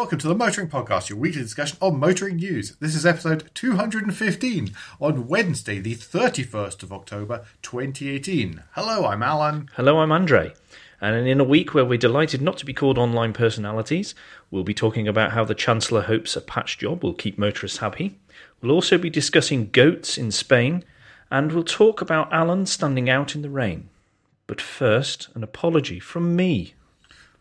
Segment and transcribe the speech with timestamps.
[0.00, 2.74] Welcome to the Motoring Podcast, your weekly discussion on motoring news.
[2.76, 8.62] This is episode 215 on Wednesday, the 31st of October, 2018.
[8.72, 9.68] Hello, I'm Alan.
[9.74, 10.54] Hello, I'm Andre.
[11.02, 14.14] And in a week where we're delighted not to be called online personalities,
[14.50, 18.18] we'll be talking about how the Chancellor hopes a patch job will keep motorists happy.
[18.62, 20.82] We'll also be discussing goats in Spain,
[21.30, 23.90] and we'll talk about Alan standing out in the rain.
[24.46, 26.72] But first, an apology from me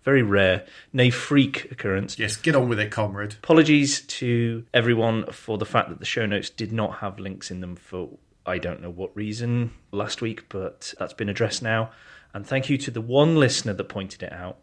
[0.09, 2.17] very rare, nay, freak occurrence.
[2.17, 3.35] Yes, get on with it, comrade.
[3.43, 7.59] Apologies to everyone for the fact that the show notes did not have links in
[7.59, 11.91] them for I don't know what reason last week, but that's been addressed now.
[12.33, 14.57] And thank you to the one listener that pointed it out.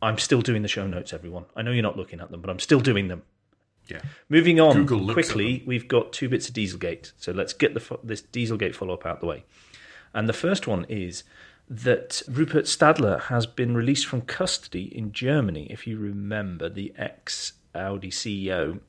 [0.00, 1.46] I'm still doing the show notes, everyone.
[1.56, 3.22] I know you're not looking at them, but I'm still doing them.
[3.88, 4.02] Yeah.
[4.28, 7.10] Moving on quickly, we've got two bits of Dieselgate.
[7.16, 9.44] So let's get the, this Dieselgate follow up out the way.
[10.14, 11.24] And the first one is
[11.72, 15.66] that Rupert Stadler has been released from custody in Germany.
[15.70, 18.80] If you remember, the ex Audi CEO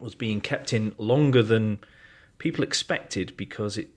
[0.00, 1.78] was being kept in longer than
[2.38, 3.90] people expected because it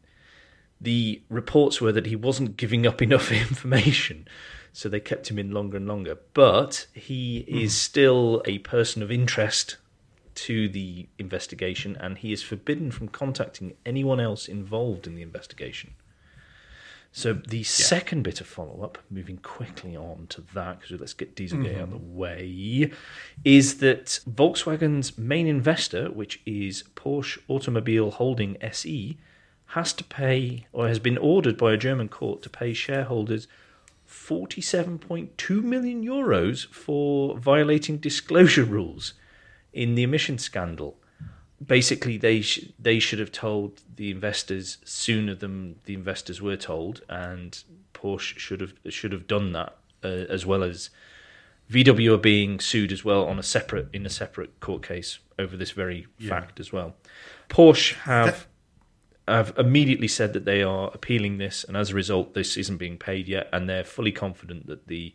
[0.82, 4.28] the reports were that he wasn't giving up enough information
[4.72, 7.64] so they kept him in longer and longer but he mm.
[7.64, 9.76] is still a person of interest
[10.36, 15.94] to the investigation and he is forbidden from contacting anyone else involved in the investigation
[17.20, 17.64] so the yeah.
[17.64, 21.76] second bit of follow up, moving quickly on to that, because let's get Dieselgate mm-hmm.
[21.76, 22.16] out of the mm-hmm.
[22.16, 22.92] way,
[23.44, 29.18] is that Volkswagen's main investor, which is Porsche Automobile Holding SE,
[29.68, 33.48] has to pay, or has been ordered by a German court to pay shareholders
[34.08, 39.14] 47.2 million euros for violating disclosure rules
[39.74, 40.99] in the emission scandal
[41.66, 47.02] basically they sh- they should have told the investors sooner than the investors were told,
[47.10, 50.90] and Porsche should have should have done that uh, as well as
[51.72, 55.56] VW are being sued as well on a separate in a separate court case over
[55.56, 56.30] this very yeah.
[56.30, 56.96] fact as well.
[57.50, 58.48] Porsche have
[59.28, 62.98] have immediately said that they are appealing this, and as a result, this isn't being
[62.98, 65.14] paid yet, and they're fully confident that the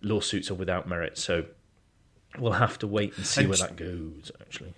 [0.00, 1.18] lawsuits are without merit.
[1.18, 1.44] So
[2.38, 4.30] we'll have to wait and see and where that goes.
[4.40, 4.74] Actually,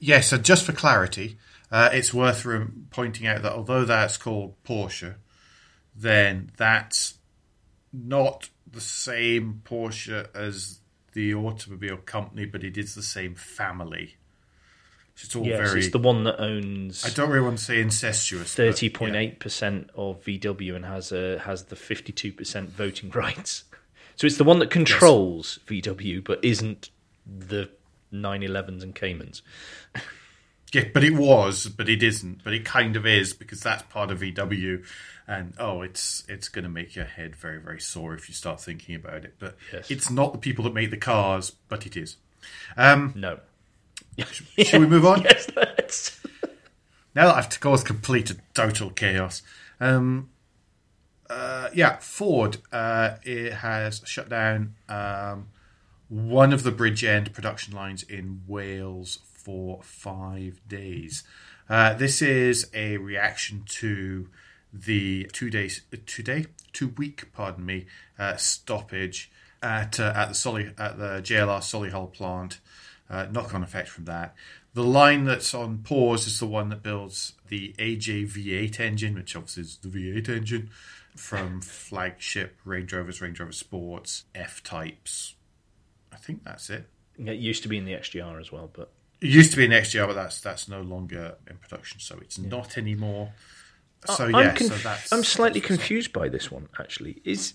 [0.00, 1.36] Yes, so just for clarity,
[1.70, 2.46] uh, it's worth
[2.90, 5.14] pointing out that although that's called Porsche,
[5.94, 7.18] then that's
[7.92, 10.80] not the same Porsche as
[11.12, 14.16] the automobile company, but it is the same family.
[15.14, 15.80] So It's all yes, very.
[15.80, 17.04] It's the one that owns.
[17.04, 18.54] I don't really want to say incestuous.
[18.54, 23.10] Thirty point eight percent of VW and has a has the fifty two percent voting
[23.14, 23.64] rights.
[24.16, 25.84] So it's the one that controls yes.
[25.84, 26.90] VW, but isn't
[27.26, 27.70] the
[28.12, 29.42] 911s and Caymans.
[30.72, 34.10] yeah, but it was, but it isn't, but it kind of is because that's part
[34.10, 34.84] of VW,
[35.26, 38.60] and oh, it's it's going to make your head very very sore if you start
[38.60, 39.34] thinking about it.
[39.38, 39.90] But yes.
[39.90, 42.16] it's not the people that make the cars, but it is.
[42.76, 43.40] Um, no.
[44.18, 45.22] Sh- shall we move on?
[45.24, 46.20] yes, let's.
[47.14, 49.42] now that I've caused complete total chaos.
[49.80, 50.30] Um,
[51.28, 55.48] uh, yeah, Ford uh, it has shut down um,
[56.10, 61.22] one of the Bridgend production lines in Wales for five days.
[61.68, 64.28] Uh, this is a reaction to
[64.72, 67.86] the two days, two day, two week, pardon me,
[68.18, 69.30] uh, stoppage
[69.62, 72.60] at uh, at the Solly at the JLR Solihull plant.
[73.08, 74.34] Uh, knock on effect from that.
[74.72, 79.34] The line that's on pause is the one that builds the AJ V8 engine, which
[79.34, 80.70] obviously is the V8 engine
[81.16, 85.34] from flagship Range Rovers, Range Rover Sports, F types,
[86.12, 86.88] I think that's it.
[87.18, 88.90] It used to be in the XJR as well, but
[89.20, 92.38] it used to be in XJR, but that's that's no longer in production, so it's
[92.38, 92.48] yeah.
[92.48, 93.32] not anymore.
[94.06, 95.12] So I'm yeah, conf- so that's.
[95.12, 96.68] I'm slightly that's confused by this one.
[96.78, 97.54] Actually, is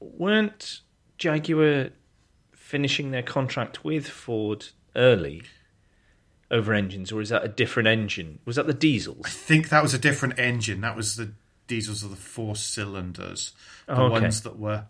[0.00, 0.80] weren't
[1.18, 1.90] Jaguar
[2.54, 5.42] finishing their contract with Ford early
[6.50, 8.40] over engines, or is that a different engine?
[8.44, 9.22] Was that the diesels?
[9.24, 10.80] I think that was a different engine.
[10.80, 11.32] That was the
[11.68, 13.52] diesels of the four cylinders,
[13.86, 14.20] the oh, okay.
[14.20, 14.86] ones that were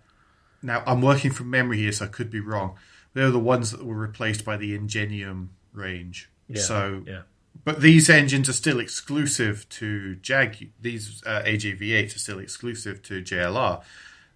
[0.62, 2.76] now, I'm working from memory here, so I could be wrong.
[3.14, 6.30] They're the ones that were replaced by the Ingenium range.
[6.48, 7.22] Yeah, so, yeah.
[7.64, 10.70] but these engines are still exclusive to Jag.
[10.80, 13.82] These uh, AJV8s are still exclusive to JLR.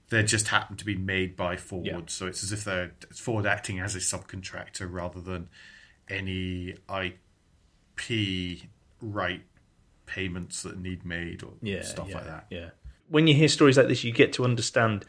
[0.09, 2.01] They just happen to be made by Ford, yeah.
[2.07, 5.49] so it's as if they're Ford acting as a subcontractor rather than
[6.09, 8.63] any IP
[9.01, 9.43] right
[10.07, 12.47] payments that need made or yeah, stuff yeah, like that.
[12.51, 12.71] Yeah.
[13.09, 15.05] When you hear stories like this, you get to understand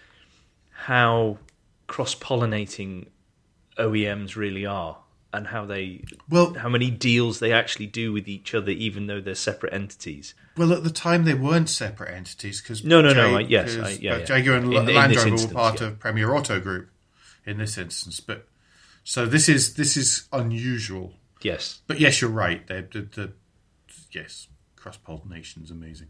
[0.86, 1.38] how
[1.88, 3.08] cross pollinating
[3.78, 4.98] OEMs really are
[5.34, 9.22] and how they well how many deals they actually do with each other even though
[9.22, 13.38] they're separate entities well at the time they weren't separate entities because no no no
[13.38, 14.24] I, yes I, yeah, yeah.
[14.26, 15.88] Jaguar and in, Land Rover were part yeah.
[15.88, 16.90] of Premier Auto Group
[17.46, 18.46] in this instance but
[19.04, 21.14] So this is this is unusual.
[21.42, 21.82] Yes.
[21.88, 22.66] But yes, you're right.
[22.68, 23.34] The, the, the
[24.12, 26.10] yes, cross pollination is amazing.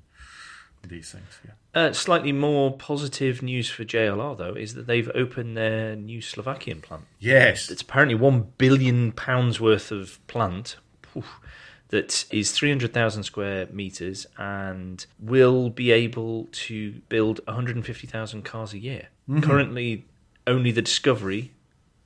[0.88, 1.52] These things, yeah.
[1.74, 6.82] Uh, slightly more positive news for JLR though is that they've opened their new Slovakian
[6.82, 7.04] plant.
[7.20, 10.76] Yes, It's apparently one billion pounds worth of plant.
[11.16, 11.40] Oof,
[11.90, 19.08] that is 300,000 square meters and will be able to build 150,000 cars a year.
[19.42, 20.06] Currently,
[20.48, 21.52] only the Discovery.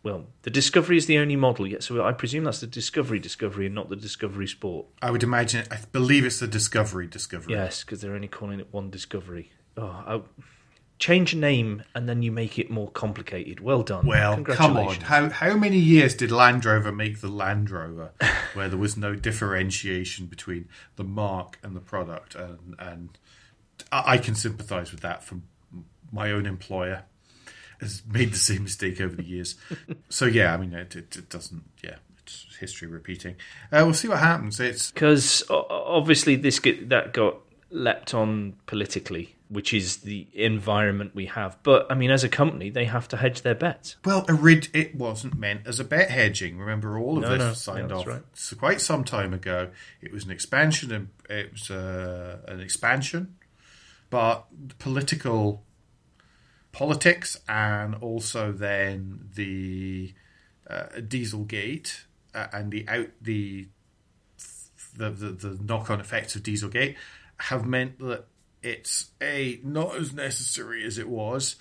[0.05, 3.65] Well, the Discovery is the only model yet, so I presume that's the Discovery Discovery
[3.65, 4.85] and not the Discovery Sport.
[5.01, 5.65] I would imagine.
[5.71, 7.07] I believe it's the Discovery.
[7.07, 7.55] Discovery.
[7.55, 9.51] Yes, because they're only calling it one Discovery.
[9.75, 10.21] Oh, I,
[10.99, 13.61] change a name and then you make it more complicated.
[13.61, 14.05] Well done.
[14.05, 14.85] Well, come on.
[14.85, 15.03] Congratulations.
[15.05, 18.11] How how many years did Land Rover make the Land Rover,
[18.53, 22.35] where there was no differentiation between the mark and the product?
[22.35, 23.17] And and
[23.91, 25.45] I I can sympathise with that from
[26.11, 27.05] my own employer.
[27.81, 29.55] Has made the same mistake over the years.
[30.09, 31.63] so yeah, I mean, it, it, it doesn't.
[31.83, 33.35] Yeah, it's history repeating.
[33.71, 34.59] Uh, we'll see what happens.
[34.59, 37.37] It's because obviously this get, that got
[37.71, 41.57] leapt on politically, which is the environment we have.
[41.63, 43.97] But I mean, as a company, they have to hedge their bets.
[44.05, 46.57] Well, orig- it wasn't meant as a bet hedging.
[46.57, 47.53] Remember, all of No, this no.
[47.53, 48.21] signed Yeah, off right.
[48.33, 49.69] so quite some time ago.
[50.01, 53.35] It was an expansion, and it was uh, an expansion,
[54.09, 54.45] but
[54.79, 55.63] political
[56.75, 60.13] politics and also then the
[60.69, 63.69] uh, Dieselgate uh, and the out the
[64.97, 66.95] the, the, the knock on effects of Dieselgate
[67.37, 68.25] have meant that
[68.61, 71.55] it's a not as necessary as it was,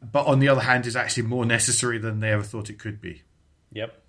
[0.00, 3.02] but on the other hand, is actually more necessary than they ever thought it could
[3.02, 3.22] be.
[3.72, 4.02] Yep.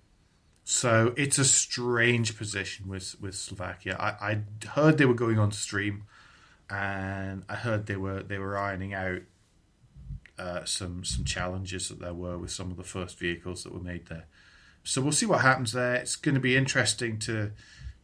[0.64, 3.96] So it's a strange position with with Slovakia.
[3.98, 6.04] I, I heard they were going on stream,
[6.70, 9.22] and I heard they were they were ironing out
[10.38, 13.80] uh, some some challenges that there were with some of the first vehicles that were
[13.80, 14.26] made there.
[14.84, 15.94] So we'll see what happens there.
[15.94, 17.52] It's going to be interesting to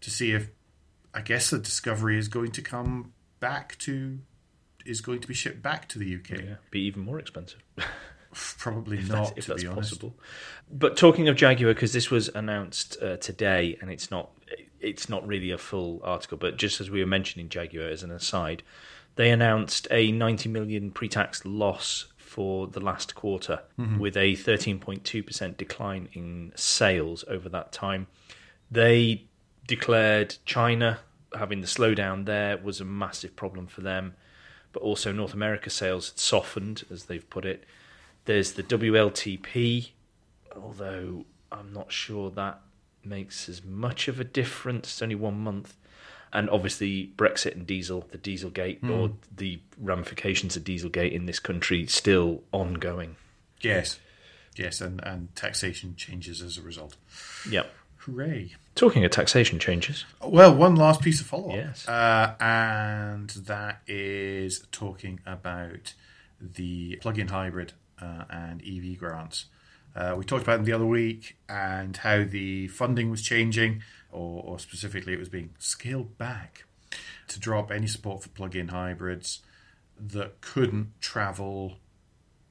[0.00, 0.48] to see if
[1.14, 4.18] I guess the Discovery is going to come back to
[4.84, 6.30] is going to be shipped back to the UK.
[6.30, 7.62] Yeah, be even more expensive.
[8.32, 9.90] Probably if not, if to that's be honest.
[9.90, 10.14] possible.
[10.70, 14.30] But talking of Jaguar, because this was announced uh, today, and it's not
[14.80, 18.10] it's not really a full article, but just as we were mentioning Jaguar as an
[18.10, 18.62] aside,
[19.16, 23.98] they announced a 90 million pre-tax loss for the last quarter, mm-hmm.
[23.98, 28.06] with a 13.2% decline in sales over that time.
[28.70, 29.26] They
[29.66, 31.00] declared China
[31.34, 34.14] having the slowdown there was a massive problem for them,
[34.72, 37.64] but also North America sales had softened, as they've put it.
[38.24, 39.90] There's the WLTP,
[40.56, 42.62] although I'm not sure that
[43.04, 44.88] makes as much of a difference.
[44.88, 45.76] It's only one month.
[46.32, 51.86] And obviously, Brexit and diesel, the Dieselgate, or the ramifications of Dieselgate in this country,
[51.86, 53.16] still ongoing.
[53.60, 53.98] Yes,
[54.56, 56.96] yes, and and taxation changes as a result.
[57.50, 57.70] Yep.
[57.98, 58.54] Hooray!
[58.74, 61.56] Talking of taxation changes, Well, one last piece of follow up.
[61.56, 61.86] Yes.
[61.86, 65.94] Uh, and that is talking about
[66.40, 69.46] the plug in hybrid uh, and EV grants.
[69.94, 73.82] Uh, we talked about them the other week and how the funding was changing,
[74.12, 76.64] or, or specifically, it was being scaled back
[77.28, 79.40] to drop any support for plug in hybrids
[79.98, 81.78] that couldn't travel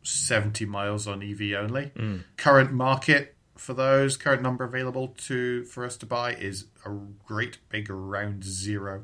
[0.04, 1.92] 70 miles on EV only.
[1.96, 2.18] Hmm.
[2.38, 6.90] Current market for those, current number available to for us to buy is a
[7.26, 9.04] great big round zero.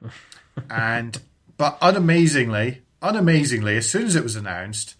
[0.70, 1.20] and
[1.56, 4.94] but unamazingly, unamazingly, as soon as it was announced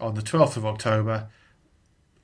[0.00, 1.28] on the 12th of October,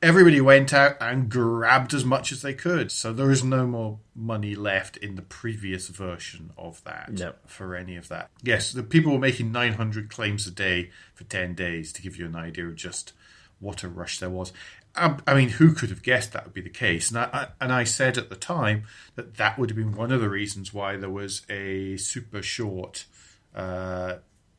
[0.06, 2.92] everybody went out and grabbed as much as they could.
[2.92, 7.32] So there is no more money left in the previous version of that No.
[7.46, 8.30] for any of that.
[8.42, 12.24] Yes, the people were making 900 claims a day for 10 days to give you
[12.26, 13.12] an idea of just
[13.58, 14.52] what a rush there was.
[14.94, 17.10] I, I mean, who could have guessed that would be the case?
[17.10, 18.84] And I, I, and I said at the time
[19.16, 23.06] that that would have been one of the reasons why there was a super short
[23.54, 24.16] uh,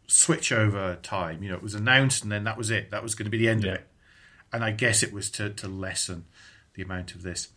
[0.07, 1.41] switch over time.
[1.41, 2.91] You know, it was announced and then that was it.
[2.91, 3.71] That was going to be the end Yeah.
[3.71, 3.87] of it.
[4.53, 6.25] And I guess it was to, to lessen
[6.73, 7.49] the amount of this.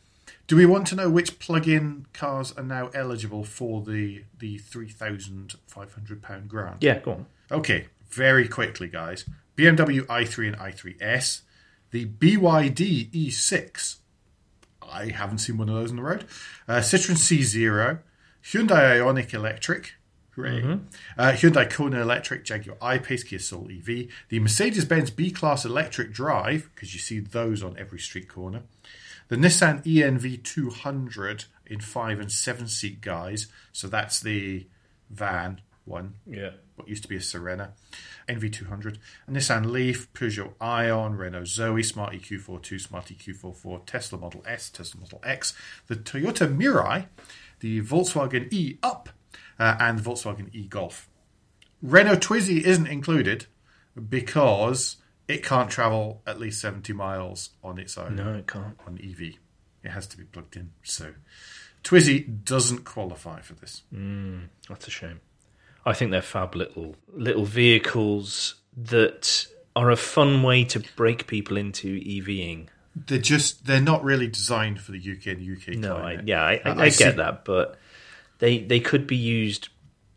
[0.47, 4.89] Do we want to know which plug-in cars are now eligible for the the three
[4.89, 6.83] thousand five hundred pound grant?
[6.83, 7.27] yeah, go on.
[7.51, 9.25] Okay, very quickly, guys.
[9.57, 11.43] BMW i3 and i3S,
[11.91, 13.97] the BYD E6.
[14.83, 16.25] I haven't seen one of those on the road.
[16.67, 18.01] Uh, Citroen C0,
[18.43, 19.93] Hyundai Ioniq Electric.
[20.33, 20.79] Hooray.
[21.19, 26.95] Uh, Hyundai Kona Electric, Jaguar I-Pace, Kia Soul EV, the Mercedes-Benz B-Class Electric Drive, because
[26.95, 28.63] you see those on every street corner,
[29.29, 33.47] the Nissan ENV 200 in five and seven seat guys.
[33.73, 34.67] So that's the
[35.09, 36.15] van one.
[36.27, 36.51] Yeah.
[36.75, 37.73] What used to be a Serena,
[38.29, 44.19] NV200, a Nissan Leaf, Peugeot iOn, Renault Zoe, Smart EQ fortwo, Smart EQ forfour, Tesla
[44.19, 45.55] Model S, Tesla Model X,
[45.89, 47.07] the Toyota Mirai,
[47.61, 49.11] the Volkswagen E Up,
[49.61, 51.09] uh, and the Volkswagen E Golf.
[51.83, 53.47] Renault Twizy isn't included
[54.09, 54.97] because
[55.29, 58.77] it can't travel at least 70 miles on its own No, it can't.
[58.87, 59.35] on EV.
[59.83, 60.73] It has to be plugged in.
[60.83, 61.13] So
[61.85, 63.83] Twizy doesn't qualify for this.
[64.69, 65.21] That's a shame.
[65.87, 71.57] I think they're fab little little vehicles that are a fun way to break people
[71.57, 72.67] into EVing.
[72.95, 76.61] They're just they're not really designed for the UK and UK No, I, yeah, I,
[76.65, 77.79] I, I I see- get that, but
[78.41, 79.69] they they could be used,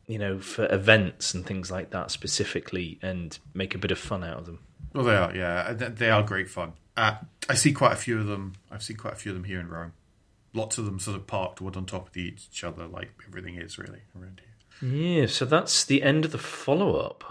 [0.07, 4.23] you know, for events and things like that specifically, and make a bit of fun
[4.23, 4.59] out of them.
[4.93, 5.35] Well, they are.
[5.35, 6.73] Yeah, they are great fun.
[6.95, 7.15] Uh,
[7.49, 8.53] I see quite a few of them.
[8.71, 9.93] I've seen quite a few of them here in Rome.
[10.53, 13.77] Lots of them sort of parked one on top of each other, like everything is
[13.79, 14.89] really around here.
[14.89, 17.23] Yeah, so that's the end of the follow up.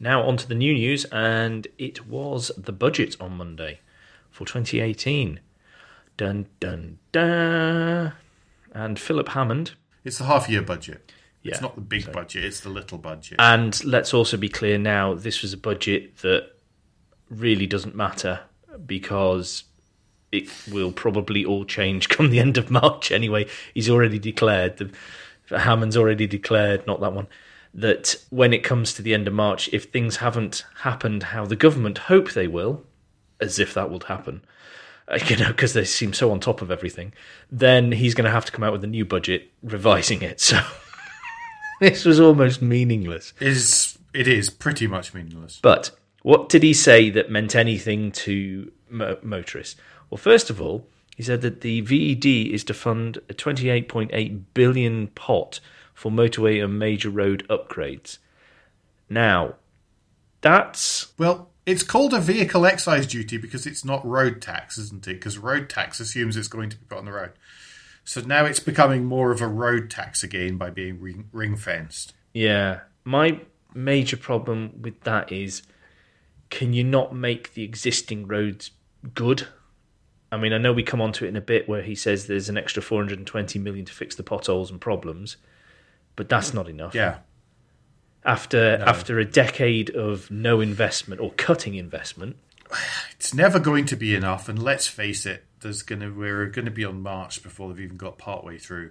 [0.00, 3.80] Now on to the new news, and it was the budget on Monday
[4.30, 5.40] for 2018.
[6.16, 8.12] Dun dun dun.
[8.72, 9.72] And Philip Hammond.
[10.06, 11.12] It's the half year budget.
[11.42, 12.44] Yeah, it's not the big budget.
[12.44, 13.36] It's the little budget.
[13.40, 16.52] And let's also be clear now, this was a budget that
[17.28, 18.40] really doesn't matter
[18.86, 19.64] because
[20.32, 23.46] it will probably all change come the end of March anyway.
[23.74, 24.90] He's already declared, the,
[25.56, 27.26] Hammond's already declared, not that one,
[27.74, 31.56] that when it comes to the end of March, if things haven't happened how the
[31.56, 32.84] government hope they will,
[33.40, 34.42] as if that would happen,
[35.26, 37.12] you know, because they seem so on top of everything,
[37.50, 40.40] then he's going to have to come out with a new budget revising it.
[40.40, 40.60] So
[41.80, 43.32] this was almost meaningless.
[43.40, 45.60] It is it is pretty much meaningless.
[45.62, 45.90] But
[46.22, 49.76] what did he say that meant anything to mo- motorists?
[50.10, 55.06] Well, first of all, he said that the VED is to fund a 28.8 billion
[55.08, 55.60] pot
[55.94, 58.18] for motorway and major road upgrades.
[59.08, 59.54] Now,
[60.40, 65.14] that's Well, it's called a vehicle excise duty because it's not road tax, isn't it?
[65.14, 67.32] Because road tax assumes it's going to be put on the road.
[68.04, 72.14] So now it's becoming more of a road tax again by being ring, ring fenced.
[72.32, 72.80] yeah.
[73.04, 73.40] My
[73.72, 75.62] major problem with that is
[76.50, 78.70] can you not make the existing roads
[79.14, 79.46] good?
[80.32, 82.26] I mean, I know we come on to it in a bit where he says
[82.26, 85.36] there's an extra 420 million to fix the potholes and problems,
[86.16, 86.94] but that's not enough.
[86.94, 87.18] Yeah.
[88.26, 92.36] After after a decade of no investment or cutting investment,
[93.12, 96.84] It's never going to be enough, and let's face it, there's gonna we're gonna be
[96.84, 98.90] on March before they've even got partway through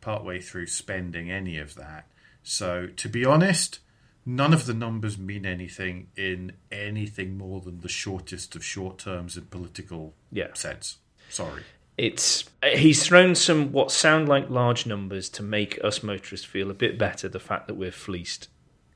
[0.00, 2.06] partway through spending any of that.
[2.42, 3.78] So to be honest,
[4.26, 9.36] none of the numbers mean anything in anything more than the shortest of short terms
[9.36, 10.52] in political Yeah.
[10.54, 10.98] sense.
[11.30, 11.62] Sorry.
[11.96, 16.74] it's he's thrown some what sound like large numbers to make us motorists feel a
[16.74, 17.28] bit better.
[17.28, 18.48] The fact that we're fleeced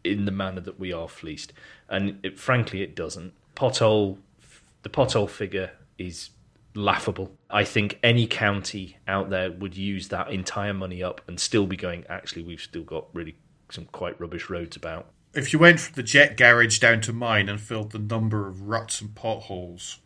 [0.04, 1.52] in the manner that we are fleeced,
[1.88, 3.32] and it, frankly, it doesn't.
[3.56, 4.18] Pothole,
[4.82, 6.30] the pothole figure is
[6.74, 7.32] laughable.
[7.50, 11.76] I think any county out there would use that entire money up and still be
[11.76, 12.04] going.
[12.08, 13.36] Actually, we've still got really
[13.70, 15.06] some quite rubbish roads about.
[15.34, 18.68] If you went from the jet garage down to mine and filled the number of
[18.68, 19.98] ruts and potholes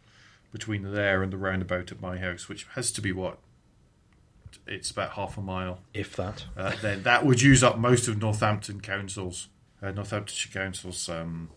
[0.53, 3.39] between there and the roundabout at my house, which has to be what?
[4.67, 5.81] It's about half a mile.
[5.95, 9.49] If that, Uh, then that would use up most of Northampton Council's,
[9.91, 11.51] Northamptonshire Council's um,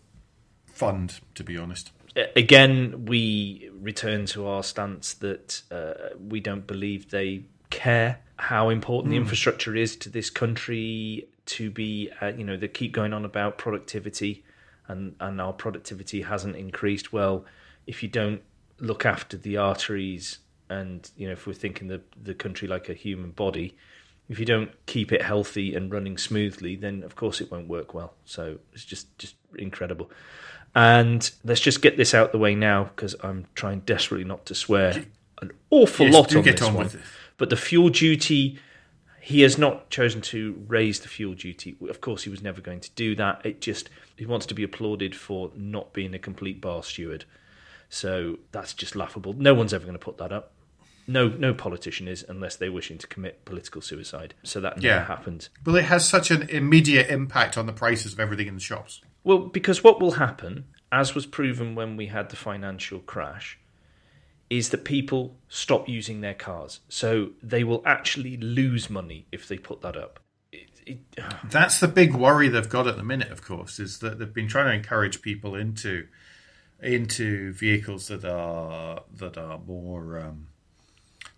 [0.66, 1.92] fund, to be honest.
[2.34, 9.10] again, we return to our stance that uh, we don't believe they care how important
[9.10, 13.24] the infrastructure is to this country to be, uh, you know, they keep going on
[13.24, 14.44] about productivity
[14.88, 17.12] and, and our productivity hasn't increased.
[17.12, 17.44] Well,
[17.86, 18.42] if you don't
[18.78, 22.94] look after the arteries and, you know, if we're thinking the, the country like a
[22.94, 23.76] human body,
[24.28, 27.94] if you don't keep it healthy and running smoothly, then of course it won't work
[27.94, 28.14] well.
[28.24, 30.10] So it's just, just incredible.
[30.74, 34.54] And let's just get this out the way now because I'm trying desperately not to
[34.54, 35.04] swear
[35.40, 36.90] an awful Yes, lot on this on one.
[37.38, 38.58] But the fuel duty,
[39.20, 41.76] he has not chosen to raise the fuel duty.
[41.88, 43.44] Of course, he was never going to do that.
[43.44, 47.24] It just he wants to be applauded for not being a complete bar steward.
[47.88, 49.32] So that's just laughable.
[49.34, 50.52] No one's ever going to put that up.
[51.06, 54.34] No, no politician is unless they're wishing to commit political suicide.
[54.42, 55.04] So that never Yeah.
[55.06, 55.48] happened.
[55.64, 59.00] Well, it has such an immediate impact on the prices of everything in the shops.
[59.22, 63.58] Well, because what will happen, as was proven when we had the financial crash,
[64.48, 66.80] is that people stop using their cars.
[66.88, 70.20] So they will actually lose money if they put that up.
[70.52, 70.98] It, it,
[71.50, 74.48] That's the big worry they've got at the minute, of course, is that they've been
[74.48, 76.06] trying to encourage people into
[76.82, 80.46] into vehicles that are that are more um,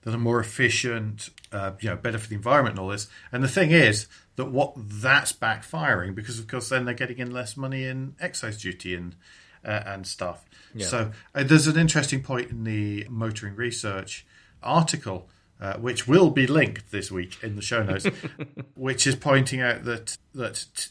[0.03, 3.09] that are more efficient, uh, you know, better for the environment and all this.
[3.33, 7.33] And the thing is that what that's backfiring because, of course, then they're getting in
[7.33, 9.17] less money in excise duty and
[9.65, 10.45] uh, and stuff.
[10.75, 10.87] Yeah.
[10.87, 14.27] So uh, there's an interesting point in the motoring research
[14.63, 15.29] article.
[15.61, 18.07] Uh, which will be linked this week in the show notes,
[18.77, 20.89] which is pointing out that that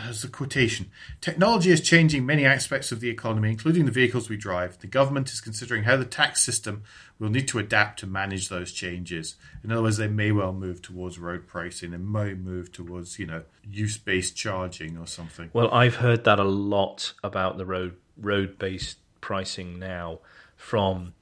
[0.00, 0.90] has a quotation.
[1.20, 4.78] Technology is changing many aspects of the economy, including the vehicles we drive.
[4.78, 6.82] The government is considering how the tax system
[7.18, 9.36] will need to adapt to manage those changes.
[9.64, 11.90] In other words, they may well move towards road pricing.
[11.90, 15.50] They may move towards, you know, use-based charging or something.
[15.52, 20.18] Well, I've heard that a lot about the road road-based pricing now
[20.56, 21.14] from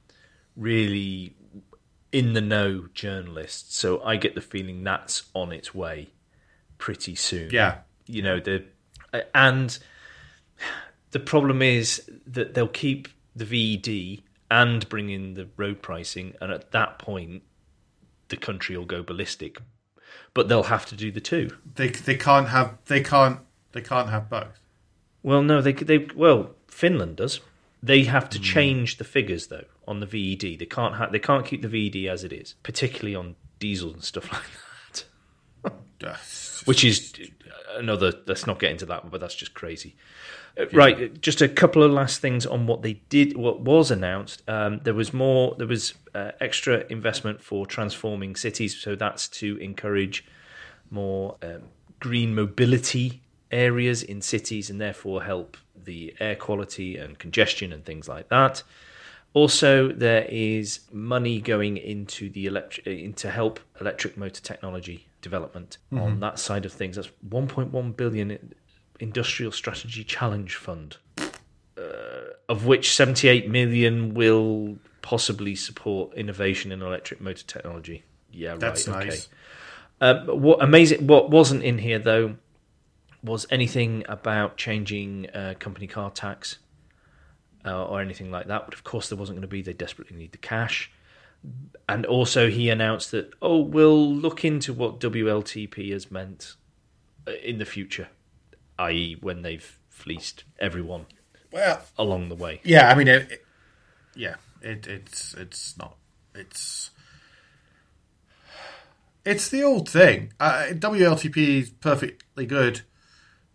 [0.57, 1.35] really
[2.13, 3.77] in the know journalists.
[3.77, 6.11] So I get the feeling that's on its way
[6.79, 7.51] pretty soon.
[7.51, 8.65] Yeah you know the
[9.35, 9.79] and
[11.11, 16.53] the problem is that they'll keep the VED and bring in the road pricing, and
[16.53, 17.43] at that point,
[18.29, 19.59] the country will go ballistic.
[20.35, 21.51] But they'll have to do the two.
[21.75, 23.41] They they can't have they can't
[23.73, 24.61] they can't have both.
[25.23, 27.41] Well, no, they they well Finland does.
[27.83, 28.43] They have to mm.
[28.43, 30.59] change the figures though on the VED.
[30.59, 34.05] They can't ha- they can't keep the VED as it is, particularly on diesel and
[34.05, 34.43] stuff like
[34.93, 35.05] that.
[36.67, 37.13] Which is
[37.77, 38.13] another.
[38.27, 39.97] Let's not get into that, but that's just crazy.
[40.59, 44.43] Uh, right, just a couple of last things on what they did, what was announced.
[44.49, 45.55] Um, there was more.
[45.59, 50.25] There was uh, extra investment for transforming cities, so that's to encourage
[50.91, 51.63] more um,
[52.01, 58.09] green mobility areas in cities, and therefore help the air quality and congestion and things
[58.09, 58.63] like that.
[59.35, 66.03] Also, there is money going into the electric into help electric motor technology development mm-hmm.
[66.03, 66.97] on that side of things.
[66.97, 68.55] That's 1.1 billion
[69.01, 71.81] industrial strategy challenge fund, uh,
[72.49, 78.05] of which 78 million will possibly support innovation in electric motor technology.
[78.31, 78.61] Yeah, right.
[78.61, 79.07] That's okay.
[79.07, 79.29] nice.
[80.01, 81.07] Um, what amazing?
[81.07, 82.37] What wasn't in here though
[83.23, 86.59] was anything about changing uh, company car tax
[87.65, 88.67] uh, or anything like that.
[88.67, 89.63] But of course, there wasn't going to be.
[89.63, 90.91] They desperately need the cash
[91.89, 96.57] and also he announced that oh we'll look into what WLTP has meant
[97.27, 98.09] uh, in the future,
[98.79, 101.07] i.e., when they've fleeced everyone.
[101.53, 102.61] Well, along the way.
[102.65, 103.47] Yeah, I mean, it, it,
[104.15, 105.97] yeah, it, it's it's not
[106.35, 106.91] it's
[109.25, 110.33] it's the old thing.
[110.39, 112.83] Uh, WLTP is perfectly good.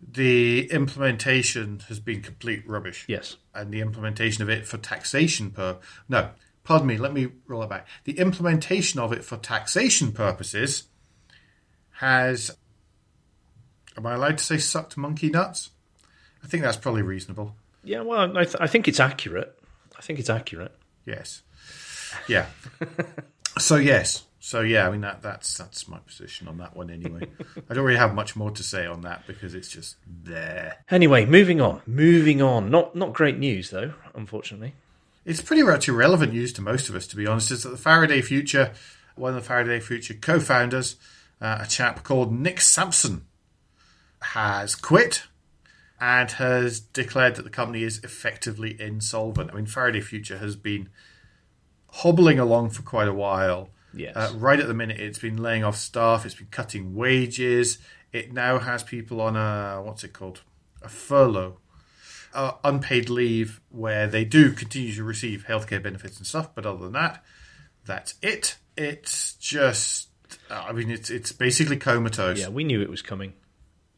[0.00, 3.04] The implementation has been complete rubbish.
[3.08, 6.30] Yes, and the implementation of it for taxation per no
[6.64, 7.86] pardon me, let me roll it back.
[8.04, 10.84] The implementation of it for taxation purposes
[11.98, 12.56] has,
[13.96, 15.70] am I allowed to say sucked monkey nuts?
[16.42, 17.56] I think that's probably reasonable.
[17.84, 19.58] Yeah, well, I, th- I think it's accurate.
[19.96, 20.74] I think it's accurate.
[21.04, 21.42] Yes.
[22.28, 22.46] Yeah.
[23.58, 24.24] so yes.
[24.38, 27.28] So yeah, I mean that that's that's my position on that one anyway.
[27.70, 30.78] I don't really have much more to say on that because it's just there.
[30.90, 31.80] Anyway, moving on.
[31.86, 32.68] Moving on.
[32.68, 34.74] Not not great news though, unfortunately
[35.24, 37.50] it's pretty much irrelevant news to most of us, to be honest.
[37.50, 38.72] Is that the Faraday Future,
[39.14, 40.96] one of the Faraday Future co founders,
[41.40, 43.26] uh, a chap called Nick Sampson,
[44.20, 45.24] has quit
[46.00, 49.50] and has declared that the company is effectively insolvent.
[49.52, 50.88] I mean, Faraday Future has been
[51.92, 53.70] hobbling along for quite a while.
[53.94, 54.16] Yes.
[54.16, 57.78] Uh, right at the minute, it's been laying off staff, it's been cutting wages.
[58.12, 60.42] It now has people on a, what's it called?
[60.82, 61.58] A furlough
[62.34, 66.78] uh, unpaid leave where they do continue to receive healthcare benefits and stuff, but other
[66.78, 67.22] than that,
[67.84, 68.56] that's it.
[68.76, 70.08] It's just,
[70.50, 72.38] I mean, it's it's basically comatose.
[72.38, 73.34] Yeah, we knew it was coming.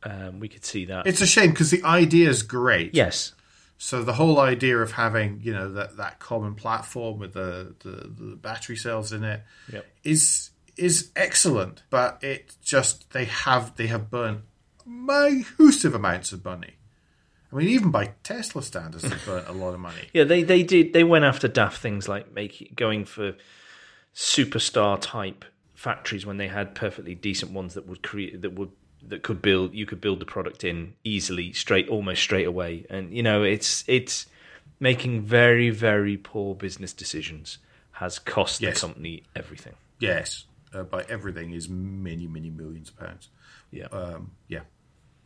[0.02, 1.06] Um, we could see that.
[1.06, 2.94] It's a shame because the idea is great.
[2.94, 3.32] Yes.
[3.78, 7.90] So the whole idea of having you know that that common platform with the the,
[8.08, 9.42] the battery cells in it
[9.72, 9.86] yep.
[10.02, 14.42] is is excellent, but it just they have they have burnt
[14.86, 16.74] massive amounts of money.
[17.54, 20.08] I mean, even by Tesla standards, they burnt a lot of money.
[20.12, 20.92] Yeah, they they did.
[20.92, 23.34] They went after daft things like making going for
[24.12, 28.70] superstar type factories when they had perfectly decent ones that would create that would
[29.06, 33.12] that could build you could build the product in easily straight almost straight away and
[33.12, 34.26] you know it's it's
[34.80, 37.58] making very very poor business decisions
[37.92, 38.74] has cost yes.
[38.74, 43.28] the company everything yes uh, by everything is many many millions of pounds
[43.70, 44.60] yeah um, yeah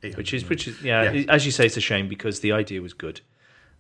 [0.01, 2.81] which is which is yeah, yeah, as you say, it's a shame because the idea
[2.83, 3.21] was good,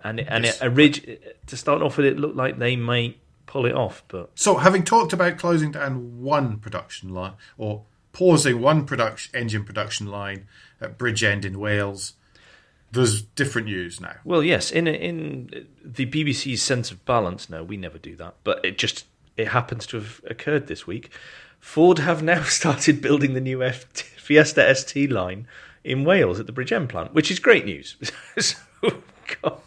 [0.02, 0.60] and and yes.
[0.60, 4.02] it, orig- to start off with, it looked like they might pull it off.
[4.08, 9.64] But so, having talked about closing down one production line or pausing one production engine
[9.64, 10.46] production line
[10.80, 12.14] at Bridgend in Wales,
[12.92, 14.16] there's different news now.
[14.24, 18.64] Well, yes, in in the BBC's sense of balance, no, we never do that, but
[18.64, 21.10] it just it happens to have occurred this week.
[21.60, 25.46] Ford have now started building the new F- Fiesta ST line
[25.88, 27.96] in Wales at the Bridgend plant, which is great news.
[28.38, 28.56] so,
[29.40, 29.60] God,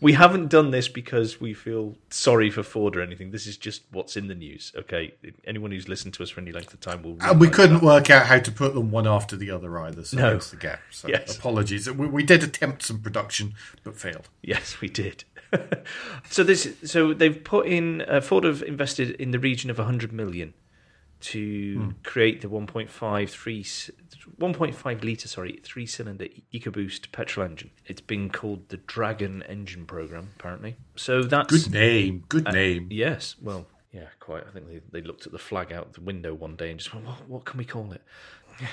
[0.00, 3.30] we haven't done this because we feel sorry for Ford or anything.
[3.30, 4.72] This is just what's in the news.
[4.76, 5.14] Okay,
[5.46, 7.16] anyone who's listened to us for any length of time will.
[7.20, 7.84] And we couldn't that.
[7.84, 10.04] work out how to put them one after the other either.
[10.04, 10.32] So no.
[10.32, 10.80] that's the gap.
[10.90, 11.36] So yes.
[11.36, 11.88] apologies.
[11.88, 14.28] We, we did attempt some production, but failed.
[14.42, 15.22] Yes, we did.
[16.28, 18.02] so this, so they've put in.
[18.02, 20.52] Uh, Ford have invested in the region of 100 million
[21.20, 21.90] to hmm.
[22.02, 27.70] create the 1.5 3 1.5 liter sorry three cylinder EcoBoost petrol engine.
[27.86, 30.76] It's been called the Dragon engine program apparently.
[30.96, 32.24] So that's good name.
[32.28, 32.88] Good uh, name.
[32.90, 33.34] Yes.
[33.40, 34.44] Well, yeah, quite.
[34.46, 36.94] I think they, they looked at the flag out the window one day and just
[36.94, 38.02] went, "What, what can we call it?"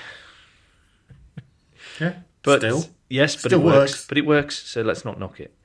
[2.00, 2.14] yeah.
[2.42, 3.92] But still, yes, but still it works.
[3.92, 4.06] works.
[4.06, 4.62] But it works.
[4.62, 5.55] So let's not knock it.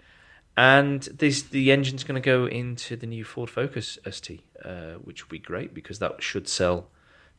[0.57, 5.23] And this the engine's going to go into the new Ford Focus ST, uh, which
[5.23, 6.89] will be great because that should sell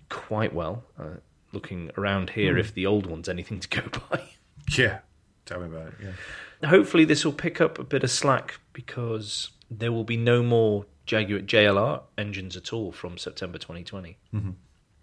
[0.08, 0.84] quite well.
[0.98, 1.16] Uh,
[1.52, 2.60] looking around here, mm.
[2.60, 4.22] if the old one's anything to go by.
[4.76, 5.00] Yeah,
[5.44, 5.94] tell me about it.
[6.02, 6.68] Yeah.
[6.68, 10.86] Hopefully, this will pick up a bit of slack because there will be no more
[11.06, 14.16] Jaguar JLR engines at all from September 2020.
[14.32, 14.50] Mm-hmm.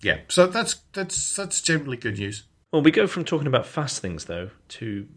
[0.02, 2.44] Yeah, so that's that's that's generally good news.
[2.72, 5.08] Well, we go from talking about fast things though to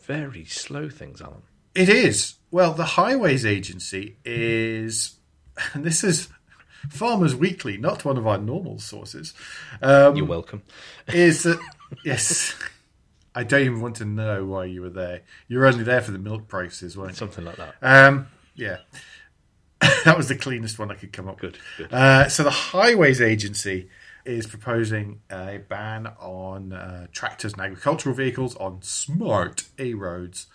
[0.00, 1.42] very slow things, Alan.
[1.74, 2.34] It is.
[2.50, 5.16] Well, the Highways Agency is,
[5.74, 6.28] and this is
[6.88, 9.34] Farmers Weekly, not one of our normal sources.
[9.82, 10.62] Um, You're welcome.
[11.08, 11.60] is that,
[12.04, 12.56] yes,
[13.34, 15.22] I don't even want to know why you were there.
[15.46, 17.16] You were only there for the milk prices, weren't you?
[17.16, 17.74] Something like that.
[17.82, 18.78] Um, yeah.
[20.04, 21.52] that was the cleanest one I could come up with.
[21.76, 21.90] Good.
[21.90, 21.92] good.
[21.94, 23.88] Uh, so the Highways Agency
[24.24, 30.46] is proposing a ban on uh, tractors and agricultural vehicles on smart A roads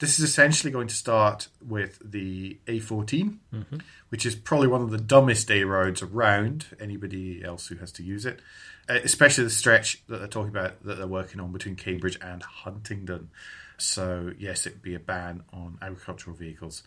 [0.00, 3.76] this is essentially going to start with the A14, mm-hmm.
[4.08, 6.66] which is probably one of the dumbest A roads around.
[6.80, 8.40] Anybody else who has to use it,
[8.88, 12.42] uh, especially the stretch that they're talking about that they're working on between Cambridge and
[12.42, 13.30] Huntingdon.
[13.76, 16.82] So yes, it would be a ban on agricultural vehicles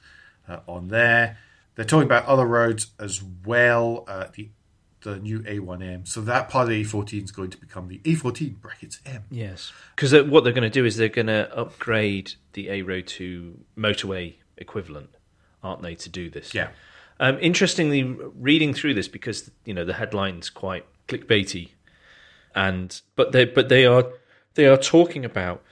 [0.47, 1.37] uh, on there.
[1.75, 4.05] They're talking about other roads as well.
[4.07, 4.49] Uh, the
[5.03, 6.07] the new A1M.
[6.07, 9.23] So that part of the A14 is going to become the A14 brackets M.
[9.29, 13.07] Yes, because what they're going to do is they're going to upgrade the A road
[13.07, 15.09] to motorway equivalent,
[15.61, 16.53] aren't they, to do this?
[16.53, 16.69] Yeah.
[17.19, 21.69] Um, interestingly, reading through this because you know the headline's quite clickbaity,
[22.55, 24.05] and but they but they are
[24.55, 25.63] they are talking about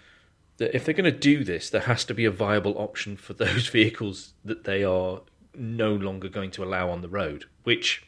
[0.58, 3.34] that if they're going to do this, there has to be a viable option for
[3.34, 5.22] those vehicles that they are
[5.56, 8.06] no longer going to allow on the road, which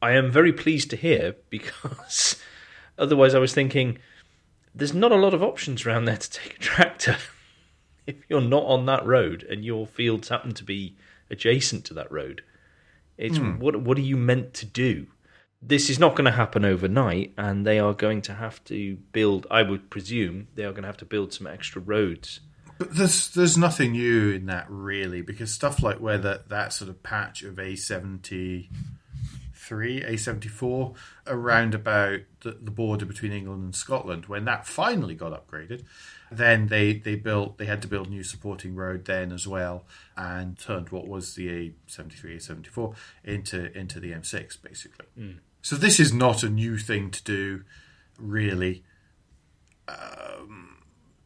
[0.00, 2.36] I am very pleased to hear because
[2.98, 3.98] otherwise I was thinking
[4.74, 7.16] there's not a lot of options around there to take a tractor.
[8.06, 10.96] if you're not on that road and your fields happen to be
[11.30, 12.42] adjacent to that road,
[13.16, 13.58] it's mm.
[13.58, 15.08] what what are you meant to do?
[15.60, 19.46] This is not going to happen overnight, and they are going to have to build.
[19.50, 22.40] I would presume they are going to have to build some extra roads.
[22.78, 26.88] But there's there's nothing new in that really, because stuff like where that that sort
[26.88, 28.70] of patch of A seventy
[29.68, 30.94] three A74
[31.26, 34.26] around about the, the, border between England and Scotland.
[34.26, 35.84] When that finally got upgraded,
[36.30, 39.84] then they, they built they had to build new supporting road then as well
[40.16, 45.06] and turned what was the A73 A74 into into the M6 basically.
[45.18, 45.38] Mm.
[45.60, 47.64] So this is not a new thing to do,
[48.18, 48.84] really.
[49.86, 50.78] Um,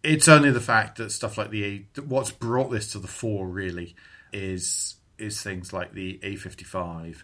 [0.03, 3.47] it's only the fact that stuff like the A, what's brought this to the fore
[3.47, 3.95] really
[4.33, 7.23] is is things like the A55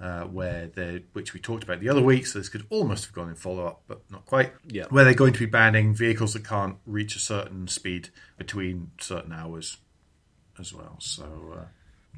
[0.00, 3.14] uh, where they which we talked about the other week, so this could almost have
[3.14, 4.52] gone in follow up, but not quite.
[4.66, 4.84] Yeah.
[4.90, 9.32] Where they're going to be banning vehicles that can't reach a certain speed between certain
[9.32, 9.78] hours
[10.58, 10.96] as well.
[11.00, 11.64] So uh,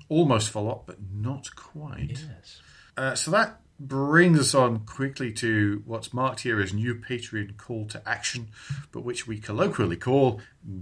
[0.08, 2.22] almost follow up, but not quite.
[2.28, 2.60] Yes.
[2.96, 7.86] Uh, so that brings us on quickly to what's marked here as new Patreon call
[7.86, 8.48] to action,
[8.92, 10.40] but which we colloquially call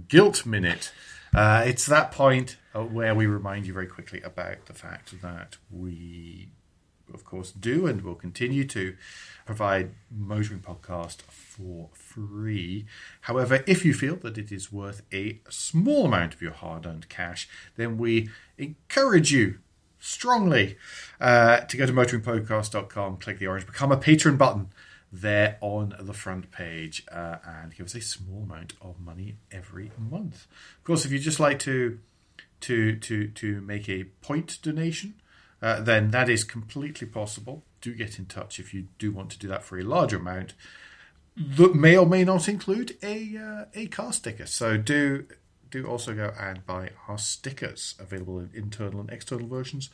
[0.09, 0.91] Guilt Minute.
[1.33, 6.51] Uh, it's that point where we remind you very quickly about the fact that we
[7.13, 8.95] of course, do and will continue to
[9.45, 12.85] provide Motoring Podcast for free.
[13.21, 17.09] However, if you feel that it is worth a small amount of your hard earned
[17.09, 19.59] cash, then we encourage you
[19.99, 20.77] strongly
[21.19, 24.69] uh, to go to motoringpodcast.com, click the orange Become a Patron button
[25.11, 29.91] there on the front page uh, and give us a small amount of money every
[29.97, 30.47] month.
[30.77, 31.99] Of course, if you just like to
[32.61, 35.15] to to to make a point donation,
[35.61, 37.63] uh, then that is completely possible.
[37.81, 40.53] Do get in touch if you do want to do that for a larger amount.
[41.35, 44.45] That may or may not include a uh, a car sticker.
[44.45, 45.25] So do
[45.69, 49.89] do also go and buy our stickers available in internal and external versions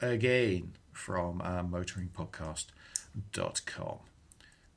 [0.00, 3.98] again from uh, motoringpodcast.com.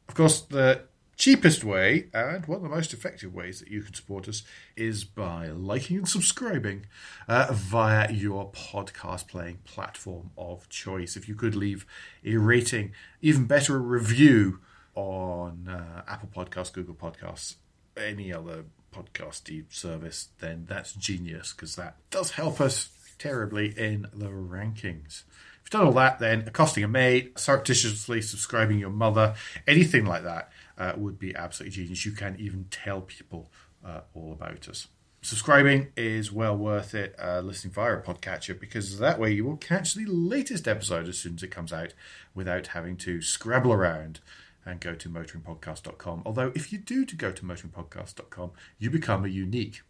[0.08, 0.84] Of course, the
[1.21, 4.41] cheapest way and one of the most effective ways that you can support us
[4.75, 6.84] is by liking and subscribing
[7.27, 11.15] uh, via your podcast playing platform of choice.
[11.15, 11.86] If you could leave
[12.25, 14.62] a rating, even better, a review
[14.95, 17.53] on uh, Apple Podcasts, Google Podcasts,
[17.95, 24.29] any other podcasty service, then that's genius because that does help us terribly in the
[24.29, 25.21] rankings.
[25.63, 29.36] If you've done all that, then accosting a mate, surreptitiously subscribing your mother,
[29.67, 32.05] anything like that uh, would be absolutely genius.
[32.05, 33.51] You can even tell people
[33.86, 34.88] uh, all about us.
[35.23, 39.57] Subscribing is well worth it, uh, listening via a podcatcher, because that way you will
[39.57, 41.93] catch the latest episode as soon as it comes out
[42.34, 44.19] without having to scrabble around
[44.65, 46.23] and go to motoringpodcast.com.
[46.25, 49.81] Although, if you do to go to motoringpodcast.com, you become a unique,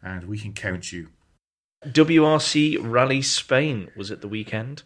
[0.00, 1.08] and we can count you.
[1.84, 4.84] WRC Rally Spain was at the weekend,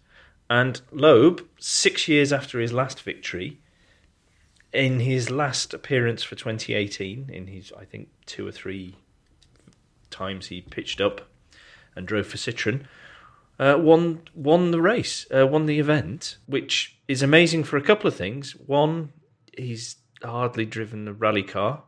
[0.49, 3.61] and Loeb, six years after his last victory,
[4.73, 8.97] in his last appearance for 2018, in his, I think, two or three
[10.11, 11.23] times he pitched up
[11.97, 12.85] and drove for Citroen,
[13.59, 18.09] uh, won won the race, uh, won the event, which is amazing for a couple
[18.09, 18.53] of things.
[18.53, 19.13] One,
[19.57, 21.83] he's hardly driven a rally car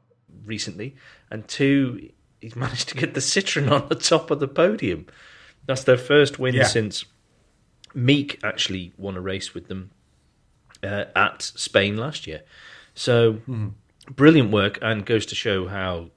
[0.44, 0.96] recently,
[1.30, 5.06] and two, he's managed to get the Citroen on the top of the podium.
[5.66, 6.64] That's their first win yeah.
[6.64, 7.04] since
[7.94, 9.92] Meeke actually won a race with them
[10.82, 12.42] uh, at Spain last year.
[12.94, 13.72] So mm.
[14.10, 16.10] brilliant work, and goes to show how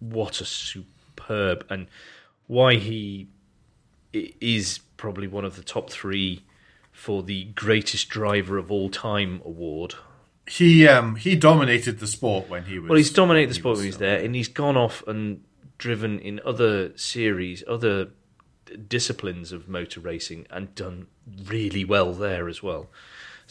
[0.00, 1.86] what a superb and
[2.46, 3.28] why he
[4.12, 6.44] is probably one of the top three
[6.92, 9.94] for the greatest driver of all time award.
[10.46, 12.88] He um he dominated the sport when he was.
[12.88, 15.42] Well, he's dominated the sport when he was there, and he's gone off and
[15.78, 18.10] driven in other series, other
[18.88, 21.06] disciplines of motor racing, and done
[21.44, 22.90] really well there as well.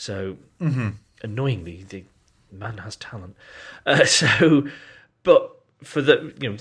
[0.01, 0.89] So, mm-hmm.
[1.21, 2.05] annoyingly, the
[2.51, 3.35] man has talent.
[3.85, 4.65] Uh, so,
[5.21, 6.57] but for the you know,